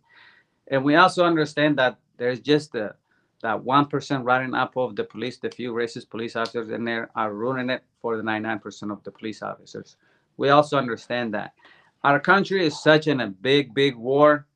[0.68, 2.96] And we also understand that there's just a,
[3.42, 7.10] that one percent running up of the police, the few racist police officers in there
[7.16, 9.96] are ruining it for the 99% of the police officers.
[10.38, 11.54] We also understand that.
[12.04, 14.48] Our country is such in a big, big war.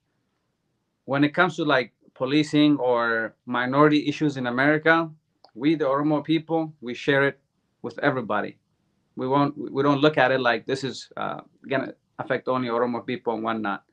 [1.05, 5.09] When it comes to like policing or minority issues in America,
[5.53, 7.39] we the Oromo people, we share it
[7.83, 8.57] with everybody.
[9.15, 13.05] We won't we don't look at it like this is uh, gonna affect only Oromo
[13.05, 13.83] people and whatnot.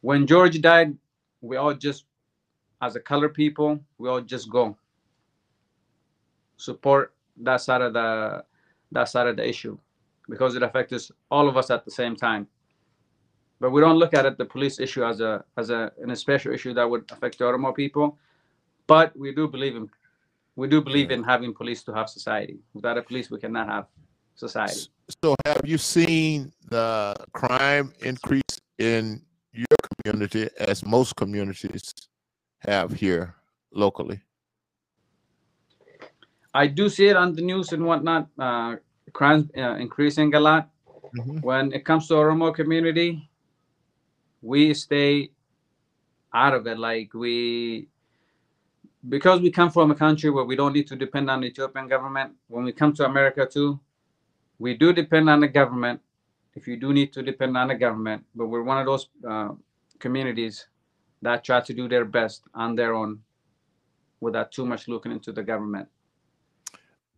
[0.00, 0.96] When George died,
[1.40, 2.06] we all just
[2.82, 4.76] as a color people, we all just go
[6.56, 8.44] support that side of the
[8.90, 9.78] that side of the issue
[10.28, 12.48] because it affects all of us at the same time.
[13.60, 16.52] But we don't look at it the police issue as a as a an special
[16.52, 18.18] issue that would affect the Oromo people.
[18.86, 19.88] But we do believe in
[20.56, 22.58] we do believe in having police to have society.
[22.72, 23.86] Without a police, we cannot have
[24.34, 24.88] society.
[25.22, 31.92] So, have you seen the crime increase in your community as most communities
[32.60, 33.34] have here
[33.72, 34.20] locally?
[36.54, 38.28] I do see it on the news and whatnot.
[38.38, 38.76] Uh,
[39.12, 40.70] crimes uh, increasing a lot.
[41.16, 41.42] Mhm.
[41.42, 43.28] When it comes to Oromo community,
[44.40, 45.30] we stay
[46.32, 46.78] out of it.
[46.78, 47.88] Like we,
[49.08, 51.88] because we come from a country where we don't need to depend on the Ethiopian
[51.88, 52.32] government.
[52.48, 53.78] When we come to America too,
[54.58, 56.00] we do depend on the government.
[56.54, 59.50] If you do need to depend on the government, but we're one of those uh,
[59.98, 60.66] communities
[61.22, 63.20] that try to do their best on their own,
[64.20, 65.88] without too much looking into the government.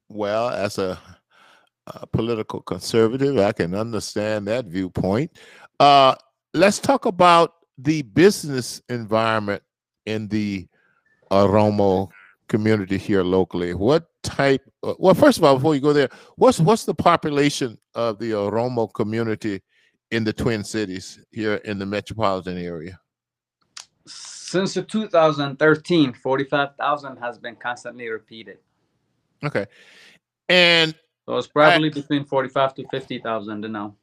[0.08, 0.98] Well, as a,
[1.86, 5.32] a political conservative, I can understand that viewpoint.
[5.78, 6.14] Uh,
[6.54, 9.62] let's talk about the business environment
[10.06, 10.66] in the
[11.30, 12.08] Oromo
[12.48, 13.74] community here locally.
[13.74, 14.62] What type?
[14.82, 18.32] uh, Well, first of all, before you go there, what's what's the population of the
[18.32, 19.62] Oromo community
[20.10, 22.98] in the Twin Cities here in the metropolitan area?
[24.06, 28.58] Since the 2013, 45,000 has been constantly repeated.
[29.44, 29.66] Okay,
[30.48, 30.94] and
[31.26, 33.96] So it's probably between 45 to 50,000 now.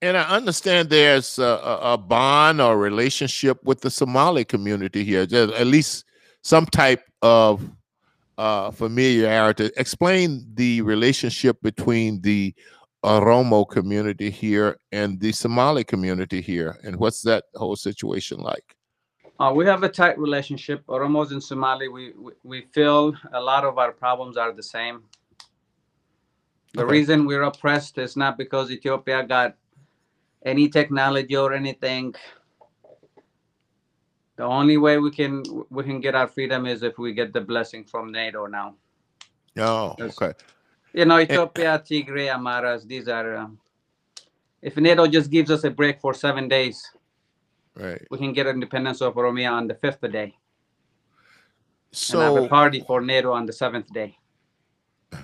[0.00, 5.66] And I understand there's a, a bond or relationship with the Somali community here, at
[5.66, 6.04] least
[6.42, 7.68] some type of
[8.38, 9.70] uh, familiarity.
[9.76, 12.54] Explain the relationship between the
[13.04, 18.76] Oromo community here and the Somali community here, and what's that whole situation like?
[19.40, 20.84] Uh, we have a tight relationship.
[20.86, 25.04] Oromos and Somali, we, we, we feel a lot of our problems are the same.
[26.74, 26.90] The Okay.
[26.90, 29.54] reason we're oppressed is not because Ethiopia got
[30.44, 32.14] any technology or anything.
[34.38, 37.40] The only way we can we can get our freedom is if we get the
[37.40, 38.76] blessing from NATO now.
[39.58, 40.32] Oh, okay.
[40.92, 43.36] You know, Ethiopia, Tigray, Amharas, these are.
[43.36, 43.58] Um,
[44.62, 46.80] if NATO just gives us a break for seven days,
[47.74, 48.06] Right.
[48.10, 50.34] we can get independence of Oromia on the fifth day
[51.92, 54.18] So and have a party for NATO on the seventh day.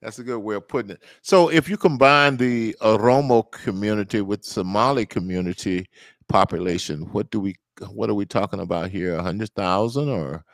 [0.00, 1.02] That's a good way of putting it.
[1.20, 5.88] So, if you combine the Oromo community with Somali community
[6.28, 7.56] population, what do we
[7.90, 9.14] what are we talking about here?
[9.14, 10.44] A hundred thousand or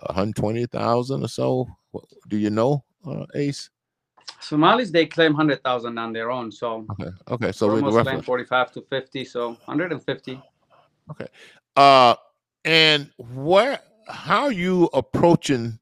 [0.00, 1.68] a hundred twenty thousand or so?
[2.28, 3.70] Do you know, uh, Ace?
[4.40, 7.52] Somalis they claim hundred thousand on their own, so Okay, okay.
[7.52, 10.40] So we Oromos claim roughly, forty-five to fifty, so hundred and fifty.
[11.10, 11.26] okay
[11.76, 12.14] uh,
[12.64, 13.80] and where?
[14.08, 15.78] How are you approaching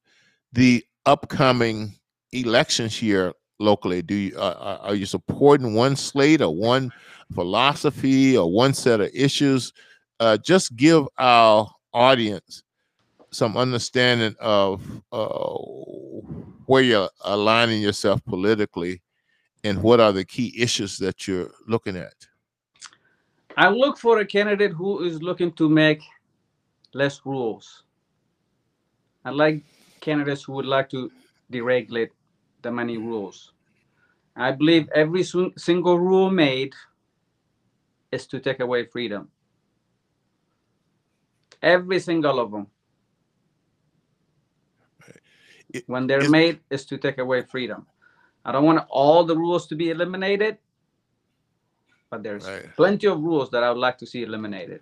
[0.53, 1.94] the upcoming
[2.32, 4.02] elections here locally?
[4.02, 6.92] Do you uh, are- are you supporting one slate or one
[7.34, 9.72] philosophy or one set of issues?
[10.18, 12.62] Uh, just give our audience
[13.30, 14.82] some understanding of
[15.12, 15.54] uh,
[16.66, 19.00] where you're aligning yourself politically
[19.62, 22.14] and what are the key issues that you're looking at.
[23.56, 26.00] I look for a candidate who is looking to make
[26.92, 27.84] less rules.
[29.24, 29.62] I like
[30.00, 31.11] candidates who would like to
[31.52, 32.11] deregulate
[32.62, 33.52] the many rules.
[34.36, 36.72] I believe every single rule made
[38.12, 39.28] is to take away freedom.
[41.62, 42.66] Every single of them.
[45.72, 47.86] It- When they're made, is to take away freedom.
[48.44, 50.58] I don't want all the rules to be eliminated,
[52.11, 52.74] but there's Right.
[52.76, 54.80] plenty of rules that I would like to see eliminated.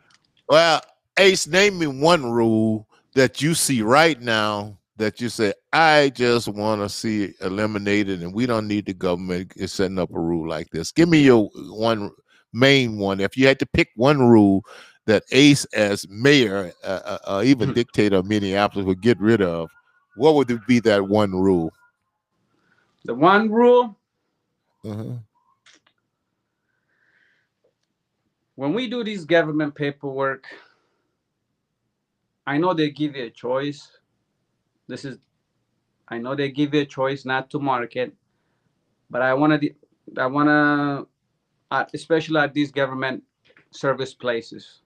[0.48, 0.80] Well,
[1.18, 6.48] Ace, name me one rule that you see right now that you say, I just
[6.48, 10.20] want to see it eliminated and we don't need the government is setting up a
[10.20, 10.92] rule like this.
[10.92, 12.10] Give me your one
[12.52, 13.20] main one.
[13.20, 14.64] If you had to pick one rule
[15.06, 19.70] that Ace, as mayor, uh, uh, uh even dictator of Minneapolis, would get rid of,
[20.16, 21.72] what would it be that one rule?
[23.04, 23.96] The one rule.
[24.84, 25.14] Uh-huh.
[28.56, 30.44] When we do this government paperwork,
[32.46, 33.97] I know they give you a choice.
[34.88, 35.18] This is,
[36.08, 38.14] I know they give you a choice not to market,
[39.10, 39.70] but I want to,
[40.16, 41.06] I want to,
[41.70, 43.22] uh, especially at these government
[43.70, 44.80] service places,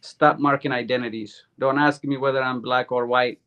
[0.00, 1.42] stop marking identities.
[1.58, 3.40] Don't ask me whether I'm black or white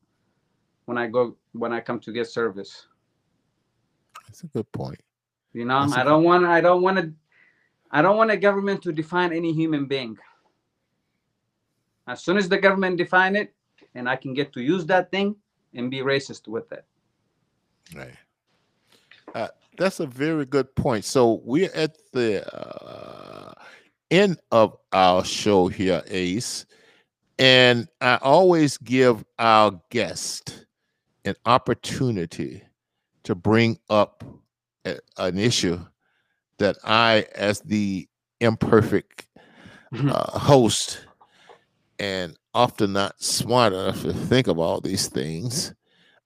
[0.86, 2.88] when I go when I come to get service.
[4.28, 5.00] That's a good point.
[5.54, 7.14] You know, I don't want I don't want to
[7.92, 10.18] I don't want a government to define any human being.
[12.08, 13.54] As soon as the government define it,
[13.96, 15.36] and I can get to use that thing
[15.74, 16.86] and be racist with it.
[17.96, 18.16] Right.
[19.34, 19.48] Uh,
[19.78, 21.06] that's a very good point.
[21.06, 23.54] So we're at the uh,
[24.12, 26.66] end of our show here, Ace,
[27.38, 30.66] and I always give our guest
[31.26, 32.64] an opportunity
[33.24, 34.24] to bring up
[34.86, 35.80] a, an issue
[36.58, 38.08] that I, as the
[38.40, 39.28] imperfect
[39.94, 41.06] uh, host,
[42.00, 45.74] and often not smart enough to think of all these things.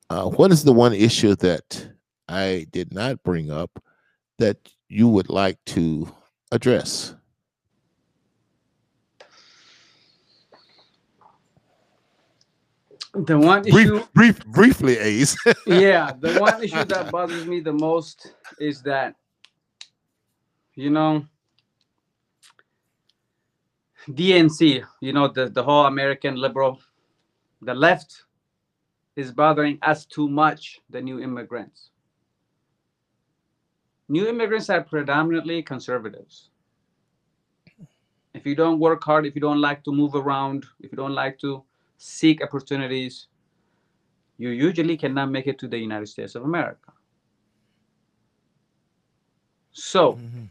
[0.09, 1.89] Uh, what is the one issue that
[2.28, 3.84] I did not bring up
[4.38, 4.57] that
[4.88, 6.11] you would like to
[6.51, 7.15] address?
[13.15, 15.38] The one issue, brief, brief briefly, Ace.
[15.67, 19.15] yeah, the one issue that bothers me the most is that,
[20.74, 21.24] you know,
[24.09, 26.79] DNC, you know, the, the whole American liberal,
[27.61, 28.23] the left
[29.15, 31.89] is bothering us too much, the new immigrants.
[34.09, 36.49] New immigrants are predominantly conservatives.
[38.33, 41.13] If you don't work hard, if you don't like to move around, if you don't
[41.13, 41.63] like to
[41.97, 43.27] seek opportunities,
[44.37, 46.91] you usually cannot make it to the United States of America.
[49.71, 50.45] So, mm-hmm.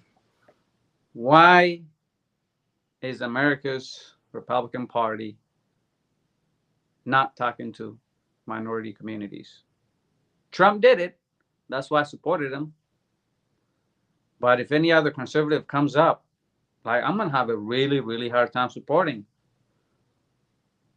[1.12, 1.82] why
[3.02, 5.36] is America's Republican Party
[7.04, 7.98] not talking to
[8.46, 9.62] minority communities?
[10.50, 11.18] Trump did it.
[11.68, 12.72] That's why I supported him.
[14.40, 16.24] But if any other conservative comes up,
[16.84, 19.24] like I'm gonna have a really, really hard time supporting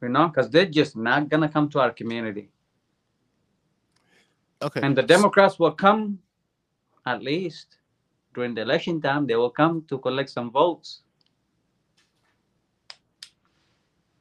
[0.05, 2.49] you know, because they're just not gonna come to our community.
[4.61, 4.81] Okay.
[4.81, 6.19] And the Democrats will come,
[7.05, 7.77] at least
[8.33, 11.01] during the election time, they will come to collect some votes.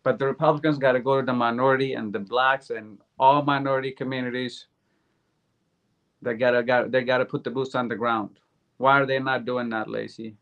[0.04, 3.90] But the Republicans got to go to the minority and the blacks and all minority
[3.90, 4.66] communities.
[6.22, 8.38] They gotta got they gotta put the boots on the ground.
[8.76, 10.36] Why are they not doing that, Lacy?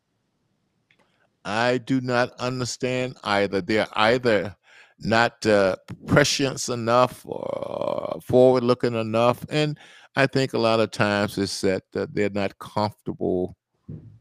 [1.45, 3.61] I do not understand either.
[3.61, 4.57] They're either
[5.01, 9.45] not uh, prescient enough or forward looking enough.
[9.49, 9.79] And
[10.15, 13.57] I think a lot of times it's that uh, they're not comfortable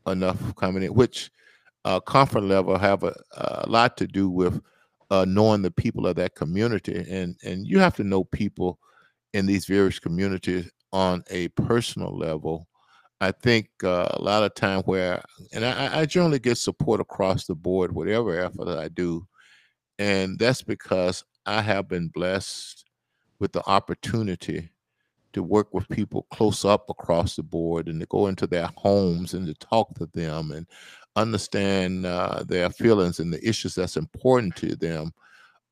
[0.08, 1.32] enough coming in, which
[1.86, 4.62] uh, comfort level have a, a lot to do with
[5.12, 7.06] uh, knowing the people of that community.
[7.08, 8.80] And, and you have to know people
[9.34, 12.68] in these various communities on a personal level.
[13.22, 17.46] I think uh, a lot of time where, and I, I generally get support across
[17.46, 19.28] the board, whatever effort I do
[20.02, 22.86] and that's because I have been blessed
[23.38, 24.72] with the opportunity
[25.34, 29.36] to work with people close up across the board and to go into their homes
[29.36, 30.66] and to talk to them and
[31.16, 35.14] understand uh, their feelings and the issues that's important to them.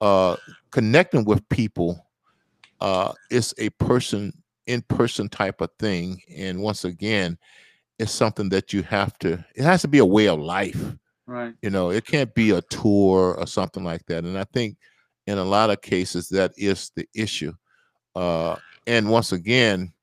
[0.01, 0.35] Uh,
[0.71, 2.05] connecting with people
[2.81, 4.33] uh, is a person
[4.67, 6.21] in person type of thing.
[6.35, 7.37] And once again,
[7.97, 10.95] it's something that you have to, it has to be a way of life.
[11.25, 11.53] Right.
[11.61, 14.23] You know, it can't be a tour or something like that.
[14.23, 14.77] And I think
[15.27, 17.53] in a lot of cases that is the issue.
[18.15, 18.55] Uh,
[18.87, 19.93] and once again,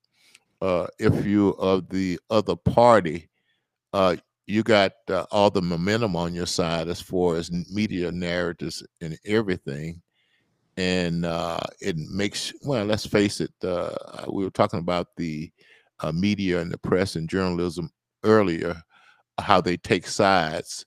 [0.61, 3.28] uh, if you of the other party,
[3.93, 4.16] uh,
[4.47, 9.18] you got uh, all the momentum on your side as far as media narratives and
[9.24, 10.01] everything.
[10.76, 13.94] And uh, it makes, well, let's face it, uh,
[14.28, 15.51] we were talking about the
[16.01, 17.90] uh, media and the press and journalism
[18.22, 18.76] earlier,
[19.38, 20.84] how they take sides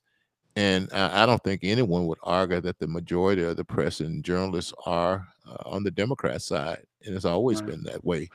[0.59, 4.73] and I, don't think anyone would argue that the majority of the press and journalists
[4.85, 7.71] are uh, on the Democrat side, and it's always right.
[7.71, 8.29] been that way.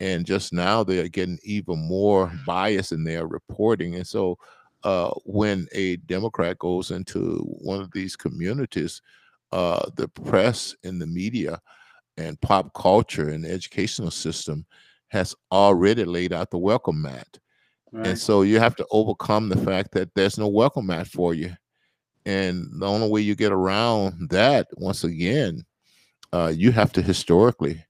[0.00, 3.94] And just now they're getting even more bias in their reporting.
[3.94, 4.38] And so
[4.84, 9.00] uh, when a Democrat goes into one of these communities,
[9.52, 11.60] uh, the press and the media
[12.18, 14.66] and pop culture and the educational system
[15.08, 17.38] has already laid out the welcome mat.
[17.92, 18.08] Right.
[18.08, 21.54] And so you have to overcome the fact that there's no welcome mat for you.
[22.26, 25.64] And the only way you get around that, once again,
[26.32, 27.84] uh, you have to historically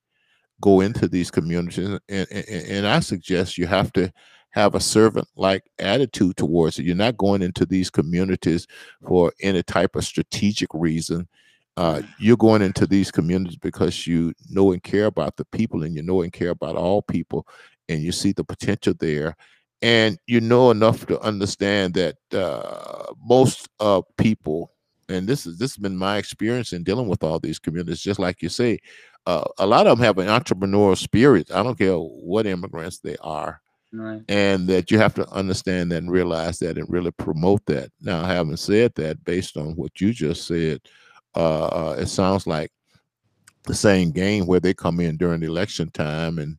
[0.60, 1.78] go into these communities.
[1.78, 4.12] And, and, and I suggest you have to
[4.50, 6.86] have a servant like attitude towards it.
[6.86, 8.66] You're not going into these communities
[9.06, 11.28] for any type of strategic reason.
[11.76, 15.94] Uh, you're going into these communities because you know and care about the people and
[15.94, 17.46] you know and care about all people
[17.90, 19.36] and you see the potential there
[19.82, 24.72] and you know enough to understand that uh, most uh, people
[25.10, 28.18] and this is this has been my experience in dealing with all these communities just
[28.18, 28.78] like you say
[29.26, 33.16] uh, a lot of them have an entrepreneurial spirit i don't care what immigrants they
[33.20, 33.60] are
[33.92, 34.22] Right.
[34.28, 37.90] and that you have to understand that and realize that and really promote that.
[38.00, 40.80] Now, having said that, based on what you just said,
[41.34, 42.70] uh, uh, it sounds like
[43.64, 46.58] the same game where they come in during election time and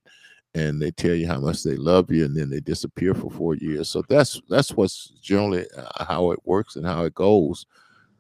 [0.56, 3.54] and they tell you how much they love you and then they disappear for four
[3.56, 3.90] years.
[3.90, 7.66] So that's that's what's generally uh, how it works and how it goes.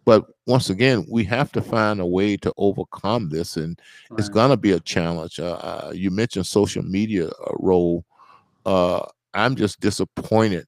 [0.07, 3.77] But once again, we have to find a way to overcome this, and
[4.17, 5.39] it's going to be a challenge.
[5.39, 8.05] Uh, uh, you mentioned social media uh, role
[8.67, 10.67] uh, I'm just disappointed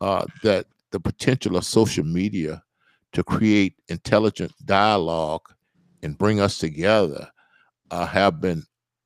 [0.00, 2.62] uh, that the potential of social media
[3.12, 5.42] to create intelligent dialogue
[6.02, 7.28] and bring us together
[7.90, 8.62] uh, have been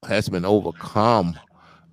[0.09, 1.39] has been overcome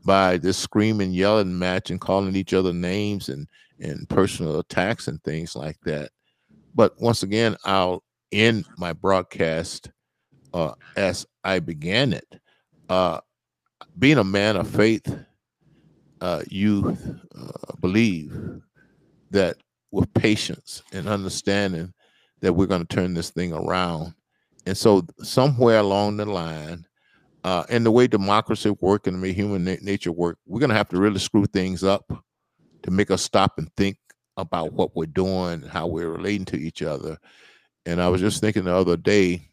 [0.06, 3.48] by this screaming, yelling match and calling each other names and
[3.80, 6.10] and personal attacks and things like that.
[6.76, 9.90] But once again, I'll end my broadcast
[10.54, 12.28] uh, as I began it.
[12.90, 13.22] Uh,
[13.98, 15.08] being a man of faith,
[16.22, 16.98] uh, you
[17.36, 18.62] uh, believe
[19.32, 19.58] that
[19.92, 21.94] with patience and understanding
[22.42, 24.14] that we're going to turn this thing around.
[24.66, 26.86] And so somewhere along the line,
[27.44, 30.72] uh, and the way democracy work and the way human na- nature work, we're going
[30.72, 32.12] to have to really screw things up
[32.82, 33.98] to make us stop and think
[34.38, 37.18] about what we're doing, how we're relating to each other.
[37.86, 39.50] And I was just thinking the other day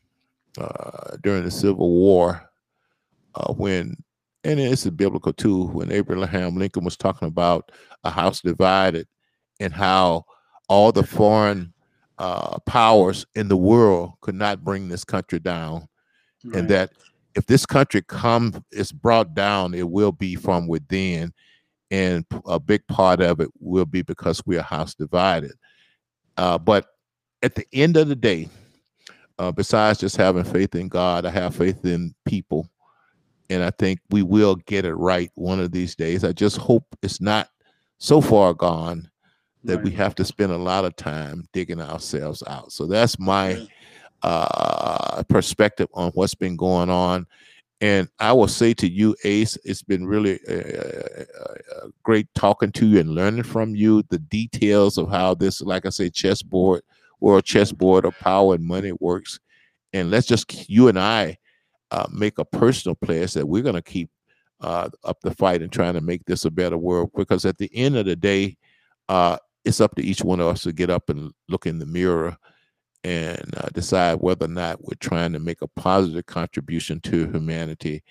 [0.59, 2.51] uh, during the Civil War,
[3.35, 3.97] uh, when
[4.45, 7.71] and it's biblical too when abraham lincoln was talking about
[8.05, 9.07] a house divided
[9.61, 10.25] and how
[10.69, 11.73] all the foreign
[12.19, 15.87] uh, powers in the world could not bring this country down
[16.45, 16.59] Right.
[16.59, 16.91] and that
[17.37, 21.33] if this country come is brought down it will be from within
[21.93, 25.53] and a big part of it will be because we're house divided
[26.39, 26.87] uh, but
[27.43, 28.49] at the end of the day
[29.39, 32.69] uh, besides just having faith in god i have faith in people
[33.53, 36.25] and I think we will get it right one of these days.
[36.25, 37.49] I just hope it's not
[37.99, 39.11] so far gone
[39.65, 42.73] that we have to spend a lot of time digging ourselves out.
[42.73, 43.69] So that's my
[44.23, 47.27] uh, perspective on what's been going on.
[47.83, 50.39] And I will say to you, Ace, it's been really
[52.05, 55.89] great talking to you and learning from you the details of how this, like I
[55.91, 56.83] say, chessboard
[57.19, 59.41] or chessboard of power and money works.
[59.93, 61.39] And let's just you and I
[61.91, 64.11] uh, make a personal pledge that we're going to keep
[64.61, 67.11] uh, up the fight and trying to make this a better world.
[67.17, 68.57] Because at the end of the day,
[69.09, 71.87] uh, it's up to each one of us to get up and look in the
[71.87, 72.37] mirror
[73.05, 78.03] and uh, decide whether or not we're trying to make a positive contribution to humanity,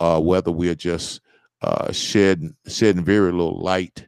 [0.00, 1.20] or whether we're just
[1.62, 4.06] uh, shedding shedding very little light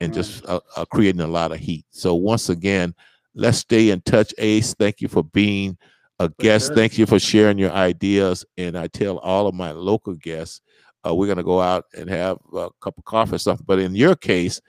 [0.00, 1.86] and just uh, uh, creating a lot of heat.
[1.90, 2.94] So once again,
[3.34, 4.74] let's stay in touch, Ace.
[4.74, 5.78] Thank you for being
[6.18, 6.66] a guest.
[6.66, 6.76] sure.
[6.76, 8.44] Thank you for sharing your ideas.
[8.58, 10.60] And I tell all of my local guests,
[11.06, 13.64] uh, we're gonna go out and have a cup of coffee or something.
[13.66, 14.60] But in your case,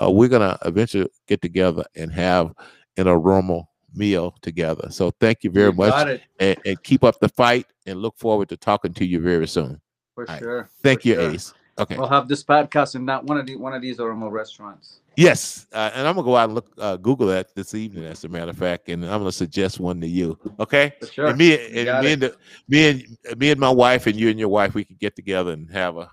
[0.00, 2.52] uh, we're gonna eventually get together and have
[2.96, 4.88] an Oromo meal together.
[4.90, 7.66] So thank you very You much, and, and keep up the fight.
[7.86, 9.80] And look forward to talking to you very soon.
[10.14, 10.38] for right.
[10.38, 10.68] sure.
[10.82, 11.30] Thank for you, sure.
[11.30, 11.54] Ace.
[11.78, 11.96] Okay.
[11.96, 15.00] We'll have this podcast in that one of the one of these Oromo restaurants.
[15.16, 18.04] Yes, uh, and I'm gonna go out and look, uh, Google that this evening.
[18.04, 20.38] As a matter of fact, and I'm gonna suggest one to you.
[20.60, 21.26] Okay, For sure.
[21.26, 22.12] and me and me it.
[22.12, 22.36] and the,
[22.68, 25.52] me and me and my wife and you and your wife, we could get together
[25.52, 26.10] and have a,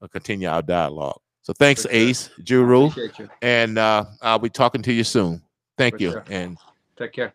[0.00, 1.20] a continue our dialogue.
[1.42, 1.90] So thanks, sure.
[1.92, 5.42] Ace Juru, and uh, I'll be talking to you soon.
[5.78, 6.24] Thank For you, sure.
[6.28, 6.58] and
[7.02, 7.34] Take care.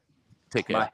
[0.49, 0.77] take care.
[0.77, 0.89] Bye.